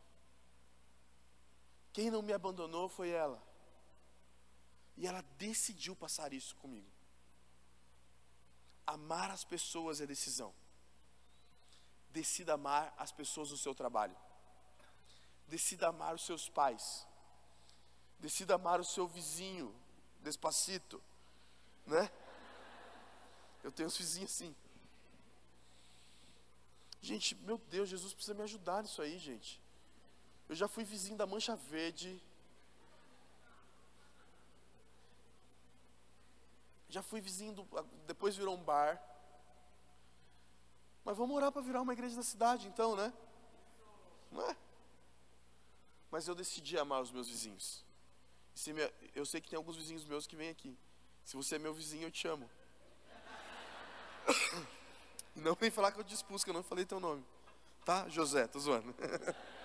Quem 1.92 2.10
não 2.10 2.22
me 2.22 2.32
abandonou 2.32 2.88
foi 2.88 3.10
ela. 3.10 3.42
E 4.96 5.06
ela 5.06 5.22
decidiu 5.36 5.94
passar 5.96 6.32
isso 6.32 6.54
comigo. 6.56 6.90
Amar 8.86 9.30
as 9.30 9.44
pessoas 9.44 10.00
é 10.00 10.06
decisão. 10.06 10.54
Decida 12.10 12.54
amar 12.54 12.94
as 12.96 13.12
pessoas 13.12 13.50
do 13.50 13.56
seu 13.56 13.74
trabalho. 13.74 14.16
Decida 15.48 15.88
amar 15.88 16.14
os 16.14 16.24
seus 16.24 16.48
pais. 16.48 17.06
Decida 18.18 18.54
amar 18.54 18.80
o 18.80 18.84
seu 18.84 19.06
vizinho, 19.06 19.74
despacito, 20.20 21.02
né? 21.86 22.10
Eu 23.62 23.72
tenho 23.72 23.88
uns 23.88 23.96
vizinhos 23.96 24.30
assim. 24.32 24.54
Gente, 27.00 27.34
meu 27.36 27.58
Deus, 27.58 27.88
Jesus 27.88 28.12
precisa 28.12 28.34
me 28.34 28.42
ajudar 28.42 28.82
nisso 28.82 29.00
aí, 29.00 29.18
gente. 29.18 29.62
Eu 30.48 30.54
já 30.54 30.66
fui 30.66 30.84
vizinho 30.84 31.16
da 31.16 31.26
Mancha 31.26 31.54
Verde. 31.54 32.22
Já 36.88 37.02
fui 37.02 37.20
vizinho 37.20 37.52
do. 37.52 37.68
Depois 38.06 38.36
virou 38.36 38.56
um 38.56 38.62
bar. 38.62 39.00
Mas 41.04 41.16
vamos 41.16 41.36
orar 41.36 41.52
para 41.52 41.62
virar 41.62 41.82
uma 41.82 41.92
igreja 41.92 42.16
da 42.16 42.22
cidade, 42.22 42.66
então, 42.66 42.96
né? 42.96 43.12
Não 44.30 44.42
é? 44.42 44.56
Mas 46.10 46.26
eu 46.26 46.34
decidi 46.34 46.78
amar 46.78 47.02
os 47.02 47.10
meus 47.10 47.28
vizinhos. 47.28 47.84
eu 49.14 49.26
sei 49.26 49.40
que 49.40 49.48
tem 49.48 49.56
alguns 49.56 49.76
vizinhos 49.76 50.04
meus 50.04 50.26
que 50.26 50.36
vêm 50.36 50.48
aqui. 50.48 50.76
Se 51.24 51.36
você 51.36 51.56
é 51.56 51.58
meu 51.58 51.74
vizinho, 51.74 52.04
eu 52.04 52.10
te 52.10 52.26
amo. 52.26 52.48
Não 55.36 55.54
vem 55.54 55.70
falar 55.70 55.92
que 55.92 56.00
eu 56.00 56.04
te 56.04 56.14
expus, 56.14 56.42
que 56.42 56.50
eu 56.50 56.54
não 56.54 56.64
falei 56.64 56.84
teu 56.84 56.98
nome. 56.98 57.24
Tá, 57.84 58.08
José? 58.08 58.48
Tô 58.48 58.58
zoando. 58.58 58.92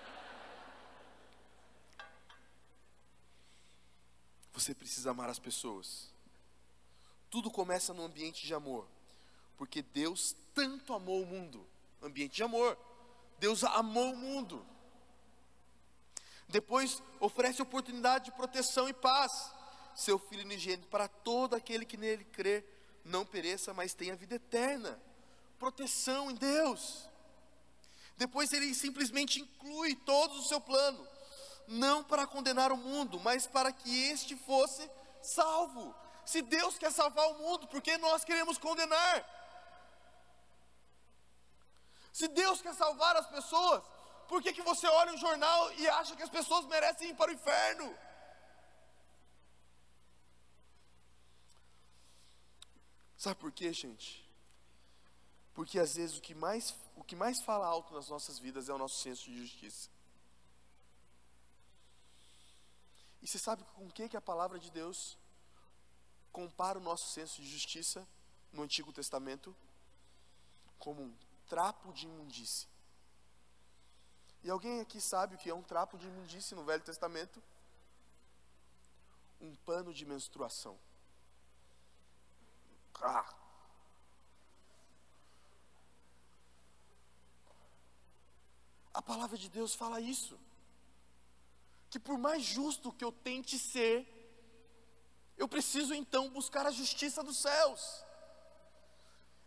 Você 4.52 4.72
precisa 4.72 5.10
amar 5.10 5.28
as 5.28 5.40
pessoas. 5.40 6.12
Tudo 7.28 7.50
começa 7.50 7.92
no 7.92 8.04
ambiente 8.04 8.46
de 8.46 8.54
amor. 8.54 8.86
Porque 9.56 9.82
Deus 9.82 10.36
tanto 10.54 10.94
amou 10.94 11.20
o 11.22 11.26
mundo. 11.26 11.66
Ambiente 12.00 12.36
de 12.36 12.42
amor. 12.44 12.78
Deus 13.38 13.64
amou 13.64 14.12
o 14.12 14.16
mundo. 14.16 14.64
Depois 16.48 17.02
oferece 17.20 17.62
oportunidade 17.62 18.26
de 18.26 18.32
proteção 18.32 18.88
e 18.88 18.92
paz. 18.92 19.52
Seu 19.94 20.18
Filho 20.18 20.44
unigênito 20.44 20.88
para 20.88 21.08
todo 21.08 21.54
aquele 21.54 21.84
que 21.84 21.96
nele 21.96 22.24
crê, 22.24 22.64
não 23.04 23.24
pereça, 23.24 23.72
mas 23.72 23.94
tenha 23.94 24.16
vida 24.16 24.36
eterna. 24.36 25.00
Proteção 25.58 26.30
em 26.30 26.34
Deus. 26.34 27.08
Depois 28.16 28.52
ele 28.52 28.74
simplesmente 28.74 29.40
inclui 29.40 29.94
todo 29.96 30.34
o 30.34 30.42
seu 30.42 30.60
plano 30.60 31.14
não 31.66 32.04
para 32.04 32.26
condenar 32.26 32.72
o 32.72 32.76
mundo, 32.76 33.18
mas 33.20 33.46
para 33.46 33.72
que 33.72 34.10
este 34.10 34.36
fosse 34.36 34.88
salvo. 35.22 35.94
Se 36.24 36.42
Deus 36.42 36.78
quer 36.78 36.92
salvar 36.92 37.26
o 37.30 37.38
mundo, 37.38 37.66
por 37.66 37.80
que 37.80 37.96
nós 37.98 38.24
queremos 38.24 38.58
condenar? 38.58 39.30
Se 42.12 42.28
Deus 42.28 42.62
quer 42.62 42.74
salvar 42.74 43.16
as 43.16 43.26
pessoas, 43.26 43.82
por 44.28 44.42
que, 44.42 44.52
que 44.52 44.62
você 44.62 44.86
olha 44.86 45.12
um 45.12 45.18
jornal 45.18 45.72
e 45.74 45.88
acha 45.88 46.16
que 46.16 46.22
as 46.22 46.30
pessoas 46.30 46.66
merecem 46.66 47.10
ir 47.10 47.14
para 47.14 47.30
o 47.30 47.34
inferno? 47.34 47.94
Sabe 53.16 53.40
por 53.40 53.52
quê, 53.52 53.72
gente? 53.72 54.22
Porque 55.54 55.78
às 55.78 55.94
vezes 55.94 56.18
o 56.18 56.20
que 56.20 56.34
mais, 56.34 56.74
o 56.96 57.04
que 57.04 57.16
mais 57.16 57.40
fala 57.40 57.66
alto 57.66 57.94
nas 57.94 58.08
nossas 58.08 58.38
vidas 58.38 58.68
é 58.68 58.74
o 58.74 58.78
nosso 58.78 59.00
senso 59.00 59.24
de 59.24 59.38
justiça. 59.38 59.88
E 63.22 63.26
você 63.26 63.38
sabe 63.38 63.64
com 63.74 63.88
que, 63.90 64.08
que 64.08 64.16
a 64.16 64.20
palavra 64.20 64.58
de 64.58 64.70
Deus 64.70 65.16
compara 66.30 66.78
o 66.78 66.82
nosso 66.82 67.10
senso 67.10 67.40
de 67.40 67.48
justiça 67.48 68.06
no 68.52 68.62
Antigo 68.62 68.92
Testamento? 68.92 69.56
Como 70.78 71.02
um 71.02 71.16
trapo 71.48 71.92
de 71.92 72.04
imundície. 72.04 72.66
E 74.44 74.50
alguém 74.50 74.80
aqui 74.80 75.00
sabe 75.00 75.34
o 75.34 75.38
que 75.38 75.48
é 75.48 75.54
um 75.54 75.62
trapo 75.62 75.96
de 75.96 76.06
imundície 76.06 76.54
no 76.54 76.64
Velho 76.64 76.82
Testamento? 76.82 77.42
Um 79.40 79.56
pano 79.56 79.92
de 79.92 80.04
menstruação. 80.04 80.78
Ah. 83.00 83.34
A 88.92 89.02
palavra 89.02 89.38
de 89.38 89.48
Deus 89.48 89.74
fala 89.74 89.98
isso 89.98 90.38
que 91.94 91.98
por 91.98 92.18
mais 92.18 92.42
justo 92.42 92.92
que 92.92 93.04
eu 93.04 93.12
tente 93.12 93.56
ser, 93.56 94.04
eu 95.38 95.46
preciso 95.46 95.94
então 95.94 96.28
buscar 96.28 96.66
a 96.66 96.72
justiça 96.72 97.22
dos 97.22 97.36
céus. 97.38 98.04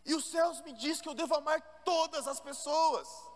E 0.06 0.16
os 0.16 0.26
céus 0.26 0.62
me 0.62 0.72
diz 0.72 1.02
que 1.02 1.10
eu 1.10 1.14
devo 1.14 1.36
amar 1.36 1.62
todas 1.84 2.26
as 2.26 2.40
pessoas. 2.40 3.27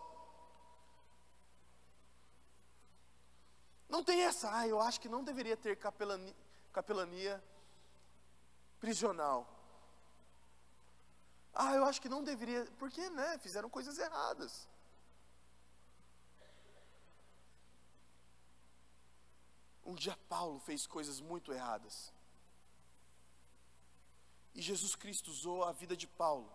Não 3.92 4.02
tem 4.02 4.22
essa, 4.22 4.50
ah, 4.56 4.66
eu 4.66 4.80
acho 4.80 4.98
que 4.98 5.06
não 5.14 5.22
deveria 5.22 5.54
ter 5.54 5.76
capelania, 5.76 6.34
capelania 6.72 7.44
prisional. 8.80 9.46
Ah, 11.52 11.74
eu 11.74 11.84
acho 11.84 12.00
que 12.00 12.08
não 12.08 12.24
deveria, 12.24 12.64
porque, 12.78 13.10
né, 13.10 13.36
fizeram 13.36 13.68
coisas 13.68 13.98
erradas. 13.98 14.66
Um 19.84 19.94
dia 19.94 20.16
Paulo 20.26 20.58
fez 20.60 20.86
coisas 20.86 21.20
muito 21.20 21.52
erradas. 21.52 22.14
E 24.54 24.62
Jesus 24.62 24.94
Cristo 24.94 25.30
usou 25.30 25.64
a 25.64 25.72
vida 25.72 25.94
de 25.94 26.06
Paulo 26.06 26.50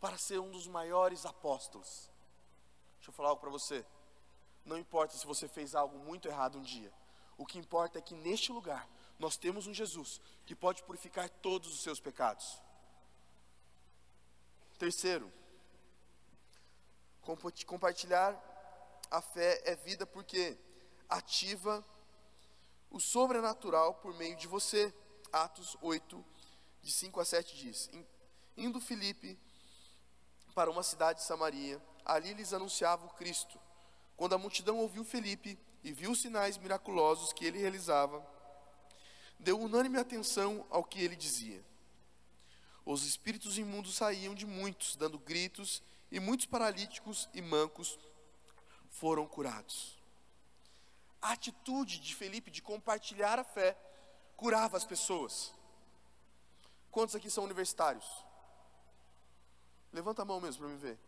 para 0.00 0.16
ser 0.16 0.38
um 0.38 0.50
dos 0.50 0.66
maiores 0.66 1.26
apóstolos. 1.26 2.10
Deixa 2.96 3.10
eu 3.10 3.12
falar 3.12 3.28
algo 3.28 3.42
para 3.42 3.50
você. 3.50 3.84
Não 4.64 4.78
importa 4.78 5.16
se 5.16 5.26
você 5.26 5.48
fez 5.48 5.74
algo 5.74 5.98
muito 5.98 6.28
errado 6.28 6.58
um 6.58 6.62
dia. 6.62 6.92
O 7.36 7.46
que 7.46 7.58
importa 7.58 7.98
é 7.98 8.02
que 8.02 8.14
neste 8.14 8.52
lugar 8.52 8.88
nós 9.18 9.36
temos 9.36 9.66
um 9.66 9.74
Jesus 9.74 10.20
que 10.46 10.54
pode 10.54 10.82
purificar 10.82 11.28
todos 11.28 11.72
os 11.72 11.82
seus 11.82 12.00
pecados. 12.00 12.60
Terceiro, 14.78 15.30
compartilhar 17.66 18.34
a 19.10 19.20
fé 19.20 19.60
é 19.64 19.76
vida 19.76 20.06
porque 20.06 20.56
ativa 21.08 21.84
o 22.90 23.00
sobrenatural 23.00 23.94
por 23.94 24.14
meio 24.14 24.36
de 24.36 24.46
você. 24.46 24.92
Atos 25.32 25.76
8, 25.80 26.24
de 26.82 26.90
5 26.90 27.20
a 27.20 27.24
7 27.24 27.56
diz: 27.56 27.90
Indo 28.56 28.80
Filipe 28.80 29.38
para 30.54 30.70
uma 30.70 30.82
cidade 30.82 31.20
de 31.20 31.24
Samaria, 31.24 31.80
ali 32.04 32.34
lhes 32.34 32.52
anunciava 32.52 33.06
o 33.06 33.10
Cristo. 33.10 33.60
Quando 34.20 34.34
a 34.34 34.38
multidão 34.38 34.76
ouviu 34.76 35.02
Filipe 35.02 35.58
e 35.82 35.92
viu 35.92 36.10
os 36.10 36.20
sinais 36.20 36.58
miraculosos 36.58 37.32
que 37.32 37.46
ele 37.46 37.58
realizava, 37.58 38.22
deu 39.38 39.58
unânime 39.58 39.96
atenção 39.96 40.66
ao 40.68 40.84
que 40.84 41.02
ele 41.02 41.16
dizia. 41.16 41.64
Os 42.84 43.06
espíritos 43.06 43.56
imundos 43.56 43.94
saíam 43.94 44.34
de 44.34 44.44
muitos, 44.44 44.94
dando 44.94 45.18
gritos, 45.18 45.82
e 46.12 46.20
muitos 46.20 46.44
paralíticos 46.44 47.30
e 47.32 47.40
mancos 47.40 47.98
foram 48.90 49.26
curados 49.26 50.00
a 51.20 51.32
atitude 51.32 51.98
de 51.98 52.14
Felipe 52.14 52.50
de 52.50 52.62
compartilhar 52.62 53.38
a 53.38 53.44
fé 53.44 53.76
curava 54.36 54.76
as 54.76 54.84
pessoas. 54.84 55.52
Quantos 56.90 57.14
aqui 57.14 57.30
são 57.30 57.44
universitários? 57.44 58.06
Levanta 59.92 60.22
a 60.22 60.24
mão 60.24 60.40
mesmo 60.40 60.62
para 60.62 60.70
me 60.70 60.78
ver. 60.78 60.98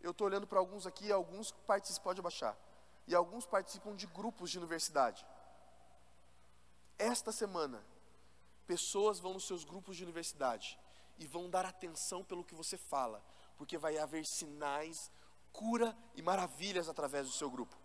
Eu 0.00 0.12
estou 0.12 0.26
olhando 0.26 0.46
para 0.46 0.58
alguns 0.58 0.86
aqui, 0.86 1.10
alguns 1.10 1.50
participam, 1.66 2.04
pode 2.04 2.20
abaixar. 2.20 2.56
E 3.06 3.14
alguns 3.14 3.46
participam 3.46 3.94
de 3.94 4.06
grupos 4.06 4.50
de 4.50 4.58
universidade. 4.58 5.26
Esta 6.98 7.32
semana, 7.32 7.82
pessoas 8.66 9.18
vão 9.18 9.32
nos 9.34 9.46
seus 9.46 9.64
grupos 9.64 9.96
de 9.96 10.04
universidade 10.04 10.78
e 11.18 11.26
vão 11.26 11.48
dar 11.48 11.64
atenção 11.64 12.22
pelo 12.22 12.44
que 12.44 12.54
você 12.54 12.76
fala, 12.76 13.22
porque 13.56 13.78
vai 13.78 13.98
haver 13.98 14.24
sinais, 14.26 15.10
cura 15.52 15.96
e 16.14 16.22
maravilhas 16.22 16.88
através 16.88 17.26
do 17.26 17.32
seu 17.32 17.50
grupo. 17.50 17.76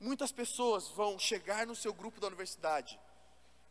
Muitas 0.00 0.32
pessoas 0.32 0.88
vão 0.88 1.18
chegar 1.18 1.66
no 1.66 1.74
seu 1.74 1.94
grupo 1.94 2.20
da 2.20 2.26
universidade 2.26 3.00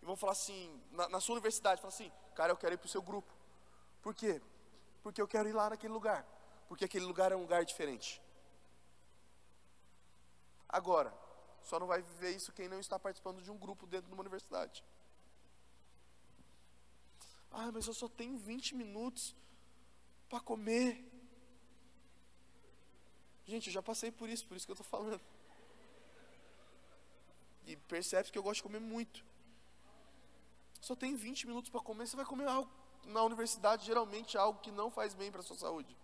e 0.01 0.05
vão 0.05 0.15
falar 0.15 0.31
assim, 0.31 0.81
na, 0.91 1.07
na 1.09 1.19
sua 1.19 1.33
universidade, 1.35 1.81
falar 1.81 1.93
assim, 1.93 2.11
cara, 2.33 2.51
eu 2.51 2.57
quero 2.57 2.73
ir 2.73 2.77
para 2.77 2.87
o 2.87 2.89
seu 2.89 3.01
grupo. 3.01 3.31
Por 4.01 4.15
quê? 4.15 4.41
Porque 5.03 5.21
eu 5.21 5.27
quero 5.27 5.49
ir 5.49 5.53
lá 5.53 5.69
naquele 5.69 5.93
lugar. 5.93 6.25
Porque 6.67 6.85
aquele 6.85 7.05
lugar 7.05 7.31
é 7.31 7.35
um 7.35 7.41
lugar 7.41 7.65
diferente. 7.65 8.21
Agora, 10.67 11.13
só 11.61 11.79
não 11.79 11.85
vai 11.85 12.01
viver 12.01 12.31
isso 12.31 12.53
quem 12.53 12.69
não 12.69 12.79
está 12.79 12.97
participando 12.97 13.41
de 13.41 13.51
um 13.51 13.57
grupo 13.57 13.85
dentro 13.85 14.07
de 14.07 14.13
uma 14.13 14.21
universidade. 14.21 14.83
Ah, 17.51 17.71
mas 17.71 17.85
eu 17.85 17.93
só 17.93 18.07
tenho 18.07 18.37
20 18.37 18.75
minutos 18.75 19.35
para 20.29 20.39
comer. 20.39 21.05
Gente, 23.45 23.67
eu 23.67 23.73
já 23.73 23.83
passei 23.83 24.11
por 24.11 24.29
isso, 24.29 24.47
por 24.47 24.55
isso 24.57 24.65
que 24.65 24.71
eu 24.71 24.79
estou 24.79 24.87
falando. 24.87 25.21
E 27.67 27.75
percebe 27.75 28.31
que 28.31 28.37
eu 28.37 28.43
gosto 28.43 28.57
de 28.61 28.63
comer 28.63 28.79
muito. 28.79 29.23
Só 30.81 30.95
tem 30.95 31.15
20 31.15 31.45
minutos 31.47 31.69
para 31.69 31.81
comer, 31.81 32.07
você 32.07 32.15
vai 32.15 32.25
comer 32.25 32.47
algo 32.47 32.82
na 33.05 33.23
universidade, 33.23 33.85
geralmente 33.85 34.37
algo 34.37 34.59
que 34.59 34.71
não 34.71 34.89
faz 34.89 35.13
bem 35.13 35.31
para 35.31 35.41
a 35.41 35.43
sua 35.43 35.55
saúde. 35.55 35.95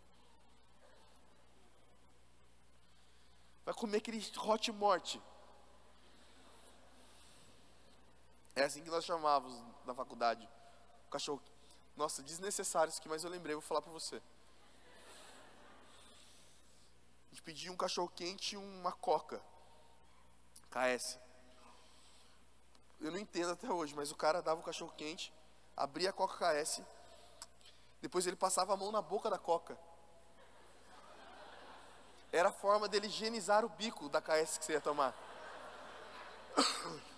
Vai 3.65 3.73
comer 3.73 3.97
aquele 3.97 4.19
hot 4.37 4.71
morte. 4.71 5.21
É 8.55 8.63
assim 8.63 8.83
que 8.83 8.89
nós 8.89 9.05
chamávamos 9.05 9.55
na 9.85 9.93
faculdade. 9.93 10.47
O 11.07 11.09
cachorro. 11.11 11.41
Nossa, 11.95 12.23
desnecessário 12.23 12.89
isso 12.89 12.99
aqui, 12.99 13.09
mas 13.09 13.23
eu 13.23 13.29
lembrei, 13.29 13.55
vou 13.55 13.61
falar 13.61 13.81
para 13.81 13.91
você. 13.91 14.17
A 17.27 17.29
gente 17.29 17.43
pedia 17.43 17.71
um 17.71 17.77
cachorro 17.77 18.11
quente 18.15 18.55
e 18.55 18.57
uma 18.57 18.91
coca. 18.91 19.41
KS. 20.69 21.19
Eu 22.99 23.11
não 23.11 23.19
entendo 23.19 23.51
até 23.51 23.71
hoje, 23.71 23.95
mas 23.95 24.11
o 24.11 24.15
cara 24.15 24.41
dava 24.41 24.59
o 24.59 24.63
cachorro 24.63 24.93
quente, 24.97 25.33
abria 25.79 26.09
a 26.09 26.13
Coca 26.13 26.53
KS, 26.53 26.81
depois 28.01 28.27
ele 28.27 28.35
passava 28.35 28.73
a 28.73 28.77
mão 28.77 28.91
na 28.91 29.01
boca 29.01 29.29
da 29.29 29.37
Coca. 29.37 29.77
Era 32.31 32.49
a 32.49 32.51
forma 32.51 32.87
dele 32.87 33.07
higienizar 33.07 33.65
o 33.65 33.69
bico 33.69 34.07
da 34.09 34.21
KS 34.21 34.57
que 34.57 34.65
você 34.65 34.73
ia 34.73 34.81
tomar. 34.81 35.15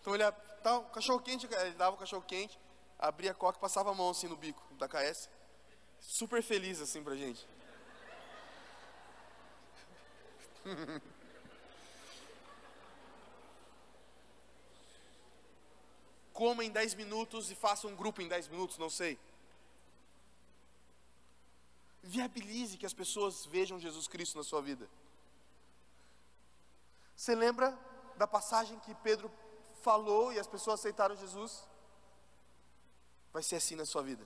Então 0.00 0.14
ele 0.14 0.24
tá, 0.62 0.80
cachorro 0.94 1.20
quente, 1.20 1.46
ele 1.46 1.74
dava 1.74 1.94
o 1.94 1.98
cachorro 1.98 2.22
quente, 2.22 2.58
abria 2.98 3.32
a 3.32 3.34
coca 3.34 3.58
e 3.58 3.60
passava 3.60 3.90
a 3.90 3.94
mão 3.94 4.08
assim 4.08 4.26
no 4.26 4.36
bico 4.36 4.62
da 4.74 4.88
KS. 4.88 5.28
Super 6.00 6.42
feliz 6.42 6.80
assim 6.80 7.04
pra 7.04 7.14
gente. 7.14 7.46
Coma 16.38 16.64
em 16.64 16.70
10 16.70 16.94
minutos 16.94 17.50
e 17.50 17.54
faça 17.56 17.88
um 17.88 17.96
grupo 17.96 18.22
em 18.22 18.28
10 18.28 18.46
minutos, 18.46 18.78
não 18.78 18.88
sei. 18.88 19.18
Viabilize 22.00 22.78
que 22.78 22.86
as 22.86 22.94
pessoas 22.94 23.44
vejam 23.46 23.80
Jesus 23.80 24.06
Cristo 24.06 24.38
na 24.38 24.44
sua 24.44 24.62
vida. 24.62 24.88
Você 27.16 27.34
lembra 27.34 27.76
da 28.16 28.24
passagem 28.24 28.78
que 28.78 28.94
Pedro 29.06 29.28
falou 29.82 30.32
e 30.32 30.38
as 30.38 30.46
pessoas 30.46 30.78
aceitaram 30.78 31.16
Jesus, 31.16 31.66
vai 33.32 33.42
ser 33.42 33.56
assim 33.56 33.74
na 33.74 33.84
sua 33.84 34.04
vida. 34.04 34.24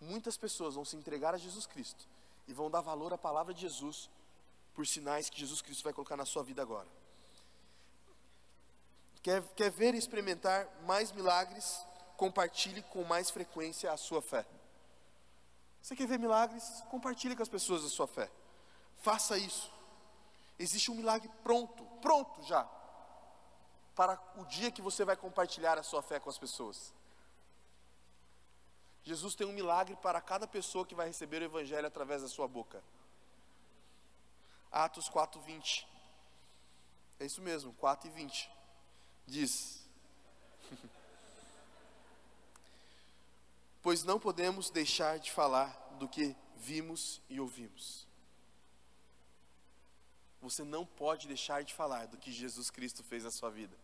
Muitas 0.00 0.38
pessoas 0.38 0.76
vão 0.76 0.84
se 0.86 0.96
entregar 0.96 1.34
a 1.34 1.38
Jesus 1.46 1.66
Cristo 1.66 2.08
e 2.48 2.54
vão 2.54 2.70
dar 2.70 2.80
valor 2.80 3.12
à 3.12 3.18
palavra 3.18 3.52
de 3.52 3.60
Jesus 3.60 4.08
por 4.72 4.86
sinais 4.86 5.28
que 5.28 5.38
Jesus 5.38 5.60
Cristo 5.60 5.84
vai 5.84 5.92
colocar 5.92 6.16
na 6.16 6.24
sua 6.24 6.42
vida 6.42 6.62
agora. 6.62 7.01
Quer, 9.22 9.42
quer 9.54 9.70
ver 9.70 9.94
e 9.94 9.98
experimentar 9.98 10.66
mais 10.84 11.12
milagres? 11.12 11.86
Compartilhe 12.16 12.82
com 12.82 13.04
mais 13.04 13.30
frequência 13.30 13.92
a 13.92 13.96
sua 13.96 14.20
fé. 14.20 14.44
Você 15.80 15.96
quer 15.96 16.06
ver 16.06 16.18
milagres? 16.18 16.82
Compartilhe 16.90 17.36
com 17.36 17.42
as 17.42 17.48
pessoas 17.48 17.84
a 17.84 17.88
sua 17.88 18.06
fé. 18.06 18.30
Faça 19.02 19.38
isso. 19.38 19.72
Existe 20.58 20.90
um 20.90 20.94
milagre 20.94 21.30
pronto, 21.42 21.84
pronto 22.00 22.42
já 22.44 22.68
para 23.94 24.18
o 24.36 24.44
dia 24.46 24.70
que 24.70 24.80
você 24.80 25.04
vai 25.04 25.16
compartilhar 25.16 25.78
a 25.78 25.82
sua 25.82 26.02
fé 26.02 26.18
com 26.18 26.30
as 26.30 26.38
pessoas. 26.38 26.92
Jesus 29.04 29.34
tem 29.34 29.46
um 29.46 29.52
milagre 29.52 29.96
para 29.96 30.20
cada 30.20 30.46
pessoa 30.46 30.86
que 30.86 30.94
vai 30.94 31.08
receber 31.08 31.42
o 31.42 31.44
Evangelho 31.44 31.86
através 31.86 32.22
da 32.22 32.28
sua 32.28 32.46
boca. 32.46 32.82
Atos 34.70 35.08
4, 35.08 35.40
20. 35.40 35.86
É 37.18 37.26
isso 37.26 37.42
mesmo, 37.42 37.72
4 37.74 38.08
e 38.08 38.12
20. 38.12 38.50
Diz: 39.26 39.82
Pois 43.82 44.04
não 44.04 44.20
podemos 44.20 44.70
deixar 44.70 45.18
de 45.18 45.32
falar 45.32 45.68
do 45.98 46.08
que 46.08 46.36
vimos 46.56 47.20
e 47.28 47.40
ouvimos. 47.40 48.06
Você 50.40 50.64
não 50.64 50.84
pode 50.84 51.28
deixar 51.28 51.62
de 51.62 51.74
falar 51.74 52.06
do 52.06 52.16
que 52.16 52.32
Jesus 52.32 52.70
Cristo 52.70 53.02
fez 53.04 53.24
na 53.24 53.30
sua 53.30 53.50
vida. 53.50 53.76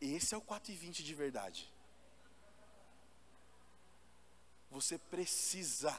Esse 0.00 0.34
é 0.34 0.38
o 0.38 0.42
4 0.42 0.72
e 0.72 0.76
20 0.76 1.02
de 1.02 1.14
verdade. 1.14 1.72
Você 4.70 4.98
precisa 4.98 5.98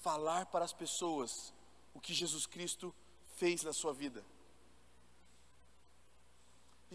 falar 0.00 0.46
para 0.46 0.64
as 0.64 0.72
pessoas 0.72 1.54
o 1.94 2.00
que 2.00 2.12
Jesus 2.12 2.46
Cristo 2.46 2.94
fez 3.36 3.62
na 3.62 3.72
sua 3.72 3.94
vida. 3.94 4.24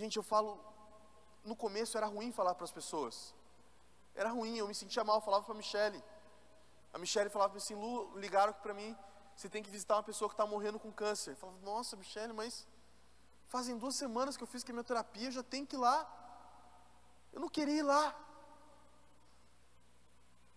Gente, 0.02 0.16
eu 0.16 0.24
falo, 0.24 0.50
no 1.44 1.56
começo 1.64 1.98
era 1.98 2.08
ruim 2.08 2.32
falar 2.32 2.56
para 2.56 2.64
as 2.64 2.72
pessoas. 2.72 3.36
Era 4.16 4.30
ruim, 4.30 4.56
eu 4.58 4.66
me 4.66 4.74
sentia 4.74 5.04
mal, 5.04 5.20
falava 5.20 5.44
para 5.44 5.54
a 5.54 5.58
Michelle. 5.58 6.02
A 6.94 6.98
Michelle 6.98 7.30
falava 7.30 7.58
assim, 7.58 7.76
Lu, 7.76 8.18
ligaram 8.18 8.54
para 8.54 8.74
mim, 8.74 8.98
você 9.36 9.50
tem 9.50 9.62
que 9.62 9.70
visitar 9.70 9.96
uma 9.98 10.04
pessoa 10.04 10.30
que 10.30 10.36
está 10.36 10.46
morrendo 10.46 10.80
com 10.80 10.90
câncer. 10.90 11.32
Eu 11.32 11.36
falava, 11.36 11.60
nossa, 11.72 11.98
Michele, 11.98 12.32
mas 12.32 12.66
fazem 13.48 13.78
duas 13.78 13.96
semanas 13.96 14.38
que 14.38 14.44
eu 14.44 14.48
fiz 14.48 14.64
quimioterapia, 14.64 15.28
eu 15.28 15.32
já 15.40 15.44
tenho 15.44 15.68
que 15.68 15.76
ir 15.76 15.80
lá. 15.80 15.98
Eu 17.34 17.42
não 17.42 17.50
queria 17.50 17.80
ir 17.80 17.84
lá. 17.84 18.16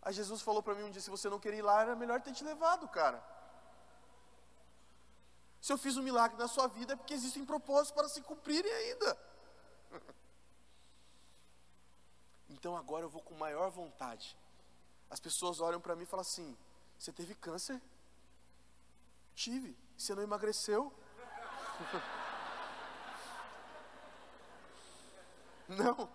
Aí 0.02 0.12
Jesus 0.12 0.40
falou 0.40 0.62
para 0.62 0.76
mim 0.76 0.84
um 0.84 0.90
dia: 0.90 1.00
se 1.00 1.10
você 1.10 1.28
não 1.28 1.40
queria 1.40 1.58
ir 1.58 1.62
lá, 1.62 1.82
era 1.82 1.96
melhor 1.96 2.20
ter 2.20 2.32
te 2.32 2.44
levado, 2.44 2.86
cara. 2.88 3.20
Se 5.60 5.72
eu 5.72 5.78
fiz 5.78 5.96
um 5.96 6.02
milagre 6.02 6.38
na 6.38 6.48
sua 6.48 6.68
vida, 6.68 6.92
é 6.92 6.96
porque 6.96 7.14
existem 7.14 7.44
propósitos 7.44 7.92
para 7.92 8.08
se 8.08 8.22
cumprirem 8.22 8.72
ainda. 8.72 9.31
Então 12.48 12.76
agora 12.76 13.04
eu 13.04 13.08
vou 13.08 13.22
com 13.22 13.34
maior 13.34 13.70
vontade. 13.70 14.36
As 15.10 15.18
pessoas 15.18 15.58
olham 15.58 15.80
para 15.80 15.96
mim 15.96 16.04
e 16.04 16.06
falam 16.06 16.20
assim: 16.20 16.56
Você 16.98 17.10
teve 17.10 17.34
câncer? 17.34 17.80
Tive. 19.34 19.76
Você 19.96 20.14
não 20.14 20.22
emagreceu? 20.22 20.92
não. 25.68 26.08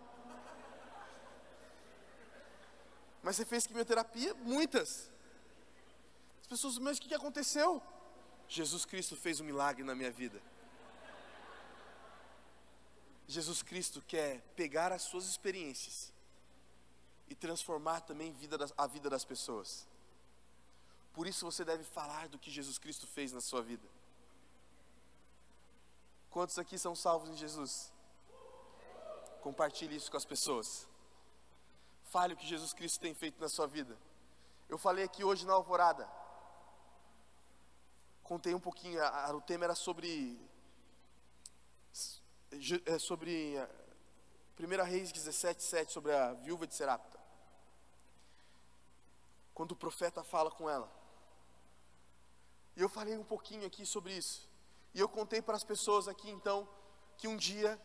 Mas 3.21 3.36
você 3.36 3.43
fez 3.43 3.67
quimioterapia? 3.67 4.34
Muitas. 4.36 5.11
As 6.41 6.47
pessoas, 6.47 6.78
mas 6.78 6.97
o 6.97 7.01
que 7.01 7.13
aconteceu? 7.13 7.84
Jesus 8.47 8.86
Cristo 8.86 9.17
fez 9.17 9.41
um 9.41 9.43
milagre 9.43 9.84
na 9.84 9.93
minha 9.93 10.11
vida. 10.11 10.41
Jesus 13.28 13.61
Cristo 13.61 14.01
quer 14.01 14.41
pegar 14.55 14.91
as 14.91 15.01
suas 15.01 15.25
experiências 15.25 16.13
e 17.28 17.36
transformar 17.36 18.01
também 18.01 18.34
a 18.78 18.88
vida 18.88 19.09
das 19.09 19.25
pessoas. 19.25 19.86
Por 21.13 21.28
isso 21.28 21.45
você 21.45 21.65
deve 21.65 21.84
falar 21.84 22.30
do 22.30 22.39
que 22.39 22.49
Jesus 22.49 22.78
Cristo 22.78 23.05
fez 23.05 23.32
na 23.32 23.41
sua 23.41 23.61
vida. 23.61 23.88
Quantos 26.30 26.57
aqui 26.59 26.78
são 26.78 26.95
salvos 26.95 27.30
em 27.30 27.36
Jesus? 27.36 27.91
Compartilhe 29.41 29.95
isso 29.95 30.11
com 30.11 30.17
as 30.17 30.25
pessoas. 30.25 30.88
Fale 32.03 32.34
o 32.34 32.38
que 32.38 32.45
Jesus 32.45 32.73
Cristo 32.73 32.99
tem 32.99 33.13
feito 33.13 33.41
na 33.41 33.49
sua 33.49 33.67
vida. 33.67 33.97
Eu 34.69 34.78
falei 34.78 35.03
aqui 35.03 35.23
hoje 35.23 35.45
na 35.45 35.53
alvorada. 35.53 36.07
contei 38.23 38.53
um 38.53 38.59
pouquinho, 38.59 39.01
a, 39.01 39.25
a, 39.25 39.36
o 39.36 39.41
tema 39.41 39.65
era 39.65 39.75
sobre 39.75 40.39
é, 42.86 42.98
sobre 43.00 43.56
1 44.60 44.84
Reis 44.84 45.12
17, 45.12 45.62
7, 45.62 45.91
sobre 45.91 46.14
a 46.14 46.34
viúva 46.34 46.66
de 46.66 46.74
Serapta. 46.74 47.20
Quando 49.54 49.72
o 49.72 49.76
profeta 49.76 50.24
fala 50.24 50.50
com 50.50 50.70
ela. 50.70 50.91
E 52.76 52.82
eu 52.82 52.89
falei 52.89 53.18
um 53.18 53.24
pouquinho 53.24 53.66
aqui 53.66 53.86
sobre 53.86 54.14
isso. 54.14 54.48
E 54.93 55.00
eu 55.00 55.10
contei 55.10 55.41
para 55.41 55.56
as 55.56 55.64
pessoas 55.64 56.08
aqui 56.08 56.30
então 56.30 56.68
que 57.18 57.28
um 57.28 57.36
dia 57.36 57.80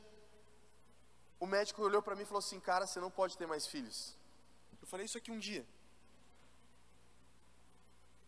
o 1.41 1.47
médico 1.47 1.83
olhou 1.83 2.01
para 2.01 2.15
mim 2.15 2.23
e 2.23 2.27
falou 2.27 2.39
assim: 2.39 2.61
Cara, 2.61 2.87
você 2.87 3.01
não 3.01 3.11
pode 3.11 3.37
ter 3.37 3.47
mais 3.47 3.67
filhos. 3.67 4.17
Eu 4.81 4.87
falei 4.87 5.07
isso 5.07 5.19
aqui 5.19 5.33
um 5.33 5.39
dia. 5.39 5.67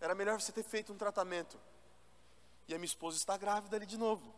Era 0.00 0.16
melhor 0.16 0.40
você 0.40 0.50
ter 0.50 0.64
feito 0.64 0.92
um 0.92 0.98
tratamento. 0.98 1.56
E 2.66 2.74
a 2.74 2.78
minha 2.78 2.86
esposa 2.86 3.16
está 3.16 3.36
grávida 3.36 3.76
ali 3.76 3.86
de 3.86 3.96
novo. 3.96 4.33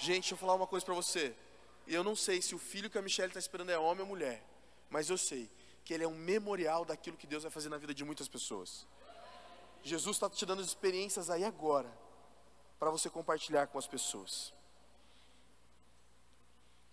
Gente, 0.00 0.22
deixa 0.22 0.34
eu 0.34 0.38
falar 0.38 0.54
uma 0.54 0.66
coisa 0.66 0.84
para 0.84 0.94
você. 0.94 1.36
Eu 1.86 2.02
não 2.02 2.16
sei 2.16 2.40
se 2.40 2.54
o 2.54 2.58
filho 2.58 2.88
que 2.88 2.96
a 2.96 3.02
Michelle 3.02 3.28
está 3.28 3.38
esperando 3.38 3.70
é 3.70 3.78
homem 3.78 4.00
ou 4.00 4.06
mulher, 4.06 4.42
mas 4.88 5.10
eu 5.10 5.18
sei 5.18 5.50
que 5.84 5.92
ele 5.92 6.02
é 6.02 6.08
um 6.08 6.16
memorial 6.16 6.86
daquilo 6.86 7.18
que 7.18 7.26
Deus 7.26 7.42
vai 7.42 7.52
fazer 7.52 7.68
na 7.68 7.76
vida 7.76 7.92
de 7.92 8.02
muitas 8.02 8.26
pessoas. 8.26 8.86
Jesus 9.82 10.16
está 10.16 10.30
te 10.30 10.46
dando 10.46 10.62
experiências 10.62 11.28
aí 11.28 11.44
agora, 11.44 11.92
para 12.78 12.90
você 12.90 13.10
compartilhar 13.10 13.66
com 13.66 13.78
as 13.78 13.86
pessoas. 13.86 14.54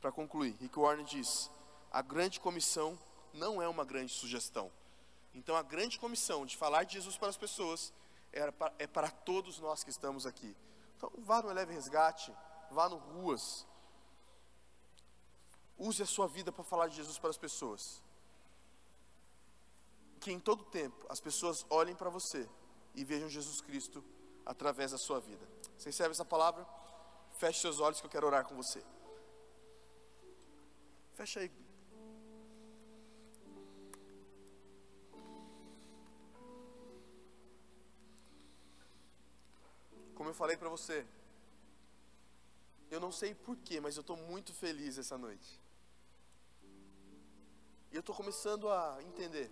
Para 0.02 0.12
concluir, 0.12 0.58
Rick 0.60 0.78
Warren 0.78 1.06
diz: 1.06 1.50
a 1.90 2.02
grande 2.02 2.42
comissão 2.42 3.00
não 3.34 3.62
é 3.62 3.70
uma 3.70 3.86
grande 3.86 4.12
sugestão. 4.12 4.70
Então, 5.34 5.56
a 5.56 5.64
grande 5.64 5.98
comissão 5.98 6.46
de 6.46 6.58
falar 6.58 6.84
de 6.84 6.96
Jesus 6.96 7.16
para 7.16 7.30
as 7.30 7.38
pessoas 7.38 7.94
é 8.34 8.52
para, 8.52 8.74
é 8.78 8.88
para 8.88 9.10
todos 9.10 9.60
nós 9.60 9.82
que 9.82 9.92
estamos 9.92 10.26
aqui. 10.26 10.54
Então, 10.98 11.10
vá 11.20 11.42
no 11.42 11.50
Eleve 11.50 11.74
Resgate, 11.74 12.34
vá 12.72 12.90
no 12.90 12.98
Ruas. 12.98 13.66
Use 15.78 16.02
a 16.02 16.06
sua 16.06 16.28
vida 16.28 16.52
para 16.52 16.64
falar 16.64 16.88
de 16.88 16.96
Jesus 16.96 17.20
para 17.20 17.30
as 17.30 17.38
pessoas. 17.38 18.02
Que 20.20 20.32
em 20.32 20.40
todo 20.40 20.64
tempo 20.66 21.06
as 21.10 21.20
pessoas 21.20 21.66
olhem 21.70 21.96
para 21.96 22.10
você 22.10 22.50
e 22.96 23.04
vejam 23.04 23.30
Jesus 23.30 23.62
Cristo 23.62 24.04
através 24.46 24.92
da 24.92 24.98
sua 24.98 25.20
vida. 25.20 25.48
Você 25.78 25.90
recebe 25.90 26.12
essa 26.12 26.26
palavra? 26.26 26.68
Feche 27.38 27.60
seus 27.60 27.80
olhos 27.80 28.00
que 28.00 28.08
eu 28.08 28.12
quero 28.12 28.26
orar 28.26 28.46
com 28.46 28.56
você. 28.56 28.84
Fecha 31.14 31.40
aí. 31.40 31.52
Como 40.16 40.32
eu 40.32 40.34
falei 40.34 40.58
para 40.58 40.70
você, 40.70 41.06
eu 42.98 43.02
não 43.02 43.12
sei 43.12 43.36
porquê, 43.36 43.80
mas 43.80 43.96
eu 43.96 44.02
estou 44.02 44.18
muito 44.18 44.52
feliz 44.54 44.98
essa 44.98 45.18
noite. 45.18 45.62
E 47.92 47.96
eu 47.96 48.00
estou 48.00 48.16
começando 48.16 48.70
a 48.70 48.98
entender. 49.04 49.52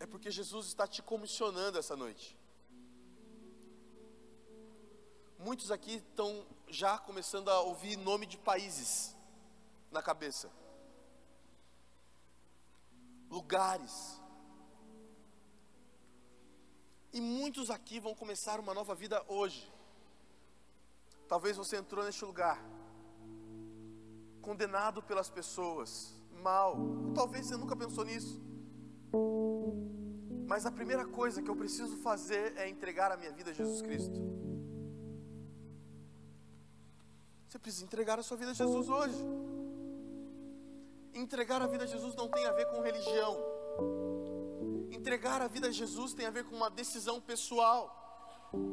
É 0.00 0.06
porque 0.06 0.30
Jesus 0.30 0.66
está 0.66 0.86
te 0.88 1.00
comissionando 1.02 1.78
essa 1.78 1.96
noite. 1.96 2.36
Muitos 5.38 5.70
aqui 5.70 5.94
estão 5.94 6.44
já 6.66 6.98
começando 6.98 7.48
a 7.48 7.60
ouvir 7.60 7.96
nome 7.96 8.26
de 8.26 8.36
países 8.36 9.14
na 9.92 10.02
cabeça, 10.02 10.50
lugares. 13.30 14.20
E 17.12 17.20
muitos 17.20 17.70
aqui 17.70 18.00
vão 18.00 18.16
começar 18.16 18.58
uma 18.58 18.74
nova 18.74 18.96
vida 18.96 19.24
hoje. 19.28 19.77
Talvez 21.28 21.56
você 21.56 21.76
entrou 21.76 22.04
neste 22.04 22.24
lugar 22.24 22.58
condenado 24.40 25.02
pelas 25.02 25.28
pessoas, 25.28 26.14
mal. 26.42 26.76
Talvez 27.14 27.46
você 27.46 27.56
nunca 27.56 27.76
pensou 27.76 28.04
nisso. 28.04 28.40
Mas 30.46 30.64
a 30.64 30.72
primeira 30.72 31.04
coisa 31.04 31.42
que 31.42 31.50
eu 31.50 31.56
preciso 31.56 31.98
fazer 31.98 32.56
é 32.56 32.66
entregar 32.66 33.12
a 33.12 33.16
minha 33.18 33.30
vida 33.30 33.50
a 33.50 33.52
Jesus 33.52 33.82
Cristo. 33.82 34.18
Você 37.46 37.58
precisa 37.58 37.84
entregar 37.84 38.18
a 38.18 38.22
sua 38.22 38.38
vida 38.38 38.52
a 38.52 38.54
Jesus 38.54 38.88
hoje. 38.88 39.22
Entregar 41.12 41.60
a 41.60 41.66
vida 41.66 41.84
a 41.84 41.86
Jesus 41.86 42.14
não 42.14 42.28
tem 42.28 42.46
a 42.46 42.52
ver 42.52 42.66
com 42.70 42.80
religião. 42.80 43.36
Entregar 44.90 45.42
a 45.42 45.48
vida 45.48 45.68
a 45.68 45.70
Jesus 45.70 46.14
tem 46.14 46.24
a 46.24 46.30
ver 46.30 46.44
com 46.44 46.56
uma 46.56 46.70
decisão 46.70 47.20
pessoal 47.20 47.82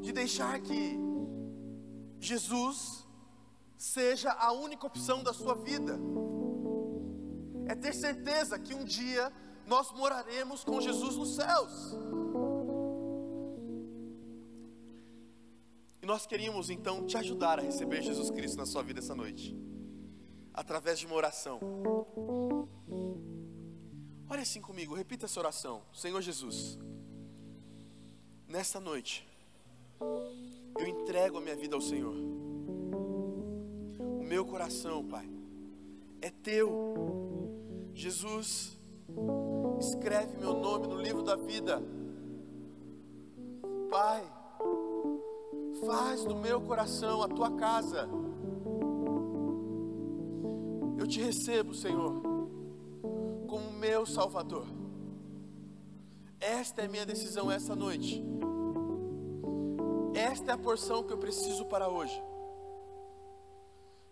de 0.02 0.14
deixar 0.14 0.60
que 0.62 0.98
Jesus 2.26 3.06
seja 3.78 4.32
a 4.32 4.52
única 4.52 4.88
opção 4.88 5.24
da 5.24 5.34
sua 5.34 5.56
vida. 5.56 5.98
É 7.68 7.76
ter 7.76 7.94
certeza 7.94 8.58
que 8.60 8.74
um 8.74 8.84
dia 8.84 9.32
nós 9.68 9.92
moraremos 9.92 10.64
com 10.64 10.82
Jesus 10.82 11.16
nos 11.16 11.36
céus. 11.36 11.96
E 16.02 16.06
nós 16.06 16.26
queríamos 16.26 16.70
então 16.70 17.06
te 17.06 17.18
ajudar 17.18 17.60
a 17.60 17.62
receber 17.64 18.02
Jesus 18.02 18.30
Cristo 18.30 18.58
na 18.58 18.66
sua 18.66 18.84
vida 18.84 19.00
essa 19.00 19.16
noite, 19.16 19.56
através 20.54 21.00
de 21.00 21.06
uma 21.08 21.16
oração. 21.16 21.60
Olha 24.30 24.42
assim 24.42 24.62
comigo, 24.62 24.94
repita 24.94 25.26
essa 25.26 25.40
oração. 25.40 25.84
Senhor 25.94 26.22
Jesus, 26.22 26.78
nesta 28.48 28.80
noite, 28.80 29.28
eu 30.78 30.88
entrego 30.88 31.38
a 31.38 31.42
minha 31.42 31.56
vida 31.56 31.76
ao 31.76 31.82
Senhor. 31.82 32.16
O 34.00 34.24
meu 34.24 34.46
coração, 34.46 35.04
Pai, 35.06 35.30
é 36.22 36.30
teu. 36.30 37.92
Jesus, 37.94 38.78
escreve 39.80 40.38
meu 40.38 40.54
nome 40.54 40.88
no 40.88 41.02
livro 41.02 41.24
da 41.24 41.36
vida. 41.36 41.82
Pai, 43.90 44.24
faz 45.86 46.26
do 46.26 46.36
meu 46.36 46.60
coração 46.62 47.22
a 47.22 47.28
tua 47.28 47.52
casa. 47.52 48.10
Eu 50.98 51.08
te 51.08 51.22
recebo, 51.22 51.74
Senhor, 51.74 52.22
como 53.48 53.72
meu 53.74 54.06
Salvador. 54.06 54.66
Esta 56.40 56.82
é 56.82 56.88
minha 56.88 57.06
decisão 57.06 57.52
essa 57.52 57.76
noite. 57.76 58.35
Esta 60.32 60.52
é 60.52 60.54
a 60.56 60.58
porção 60.58 61.04
que 61.04 61.14
eu 61.14 61.20
preciso 61.20 61.66
para 61.66 61.88
hoje. 61.88 62.20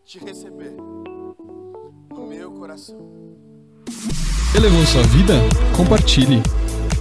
Te 0.05 0.19
receber 0.19 0.75
no 2.11 2.27
meu 2.27 2.51
coração. 2.51 2.99
Elevou 4.55 4.85
sua 4.85 5.01
vida? 5.03 5.33
Compartilhe. 5.75 6.43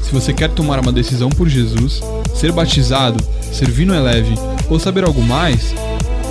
Se 0.03 0.15
você 0.15 0.33
quer 0.33 0.51
tomar 0.55 0.81
uma 0.81 0.91
decisão 0.91 1.29
por 1.29 1.47
Jesus, 1.47 2.01
ser 2.35 2.53
batizado, 2.53 3.23
servir 3.53 3.85
no 3.85 3.95
Eleve 3.95 4.35
ou 4.71 4.81
saber 4.81 5.05
algo 5.05 5.21
mais, 5.21 5.75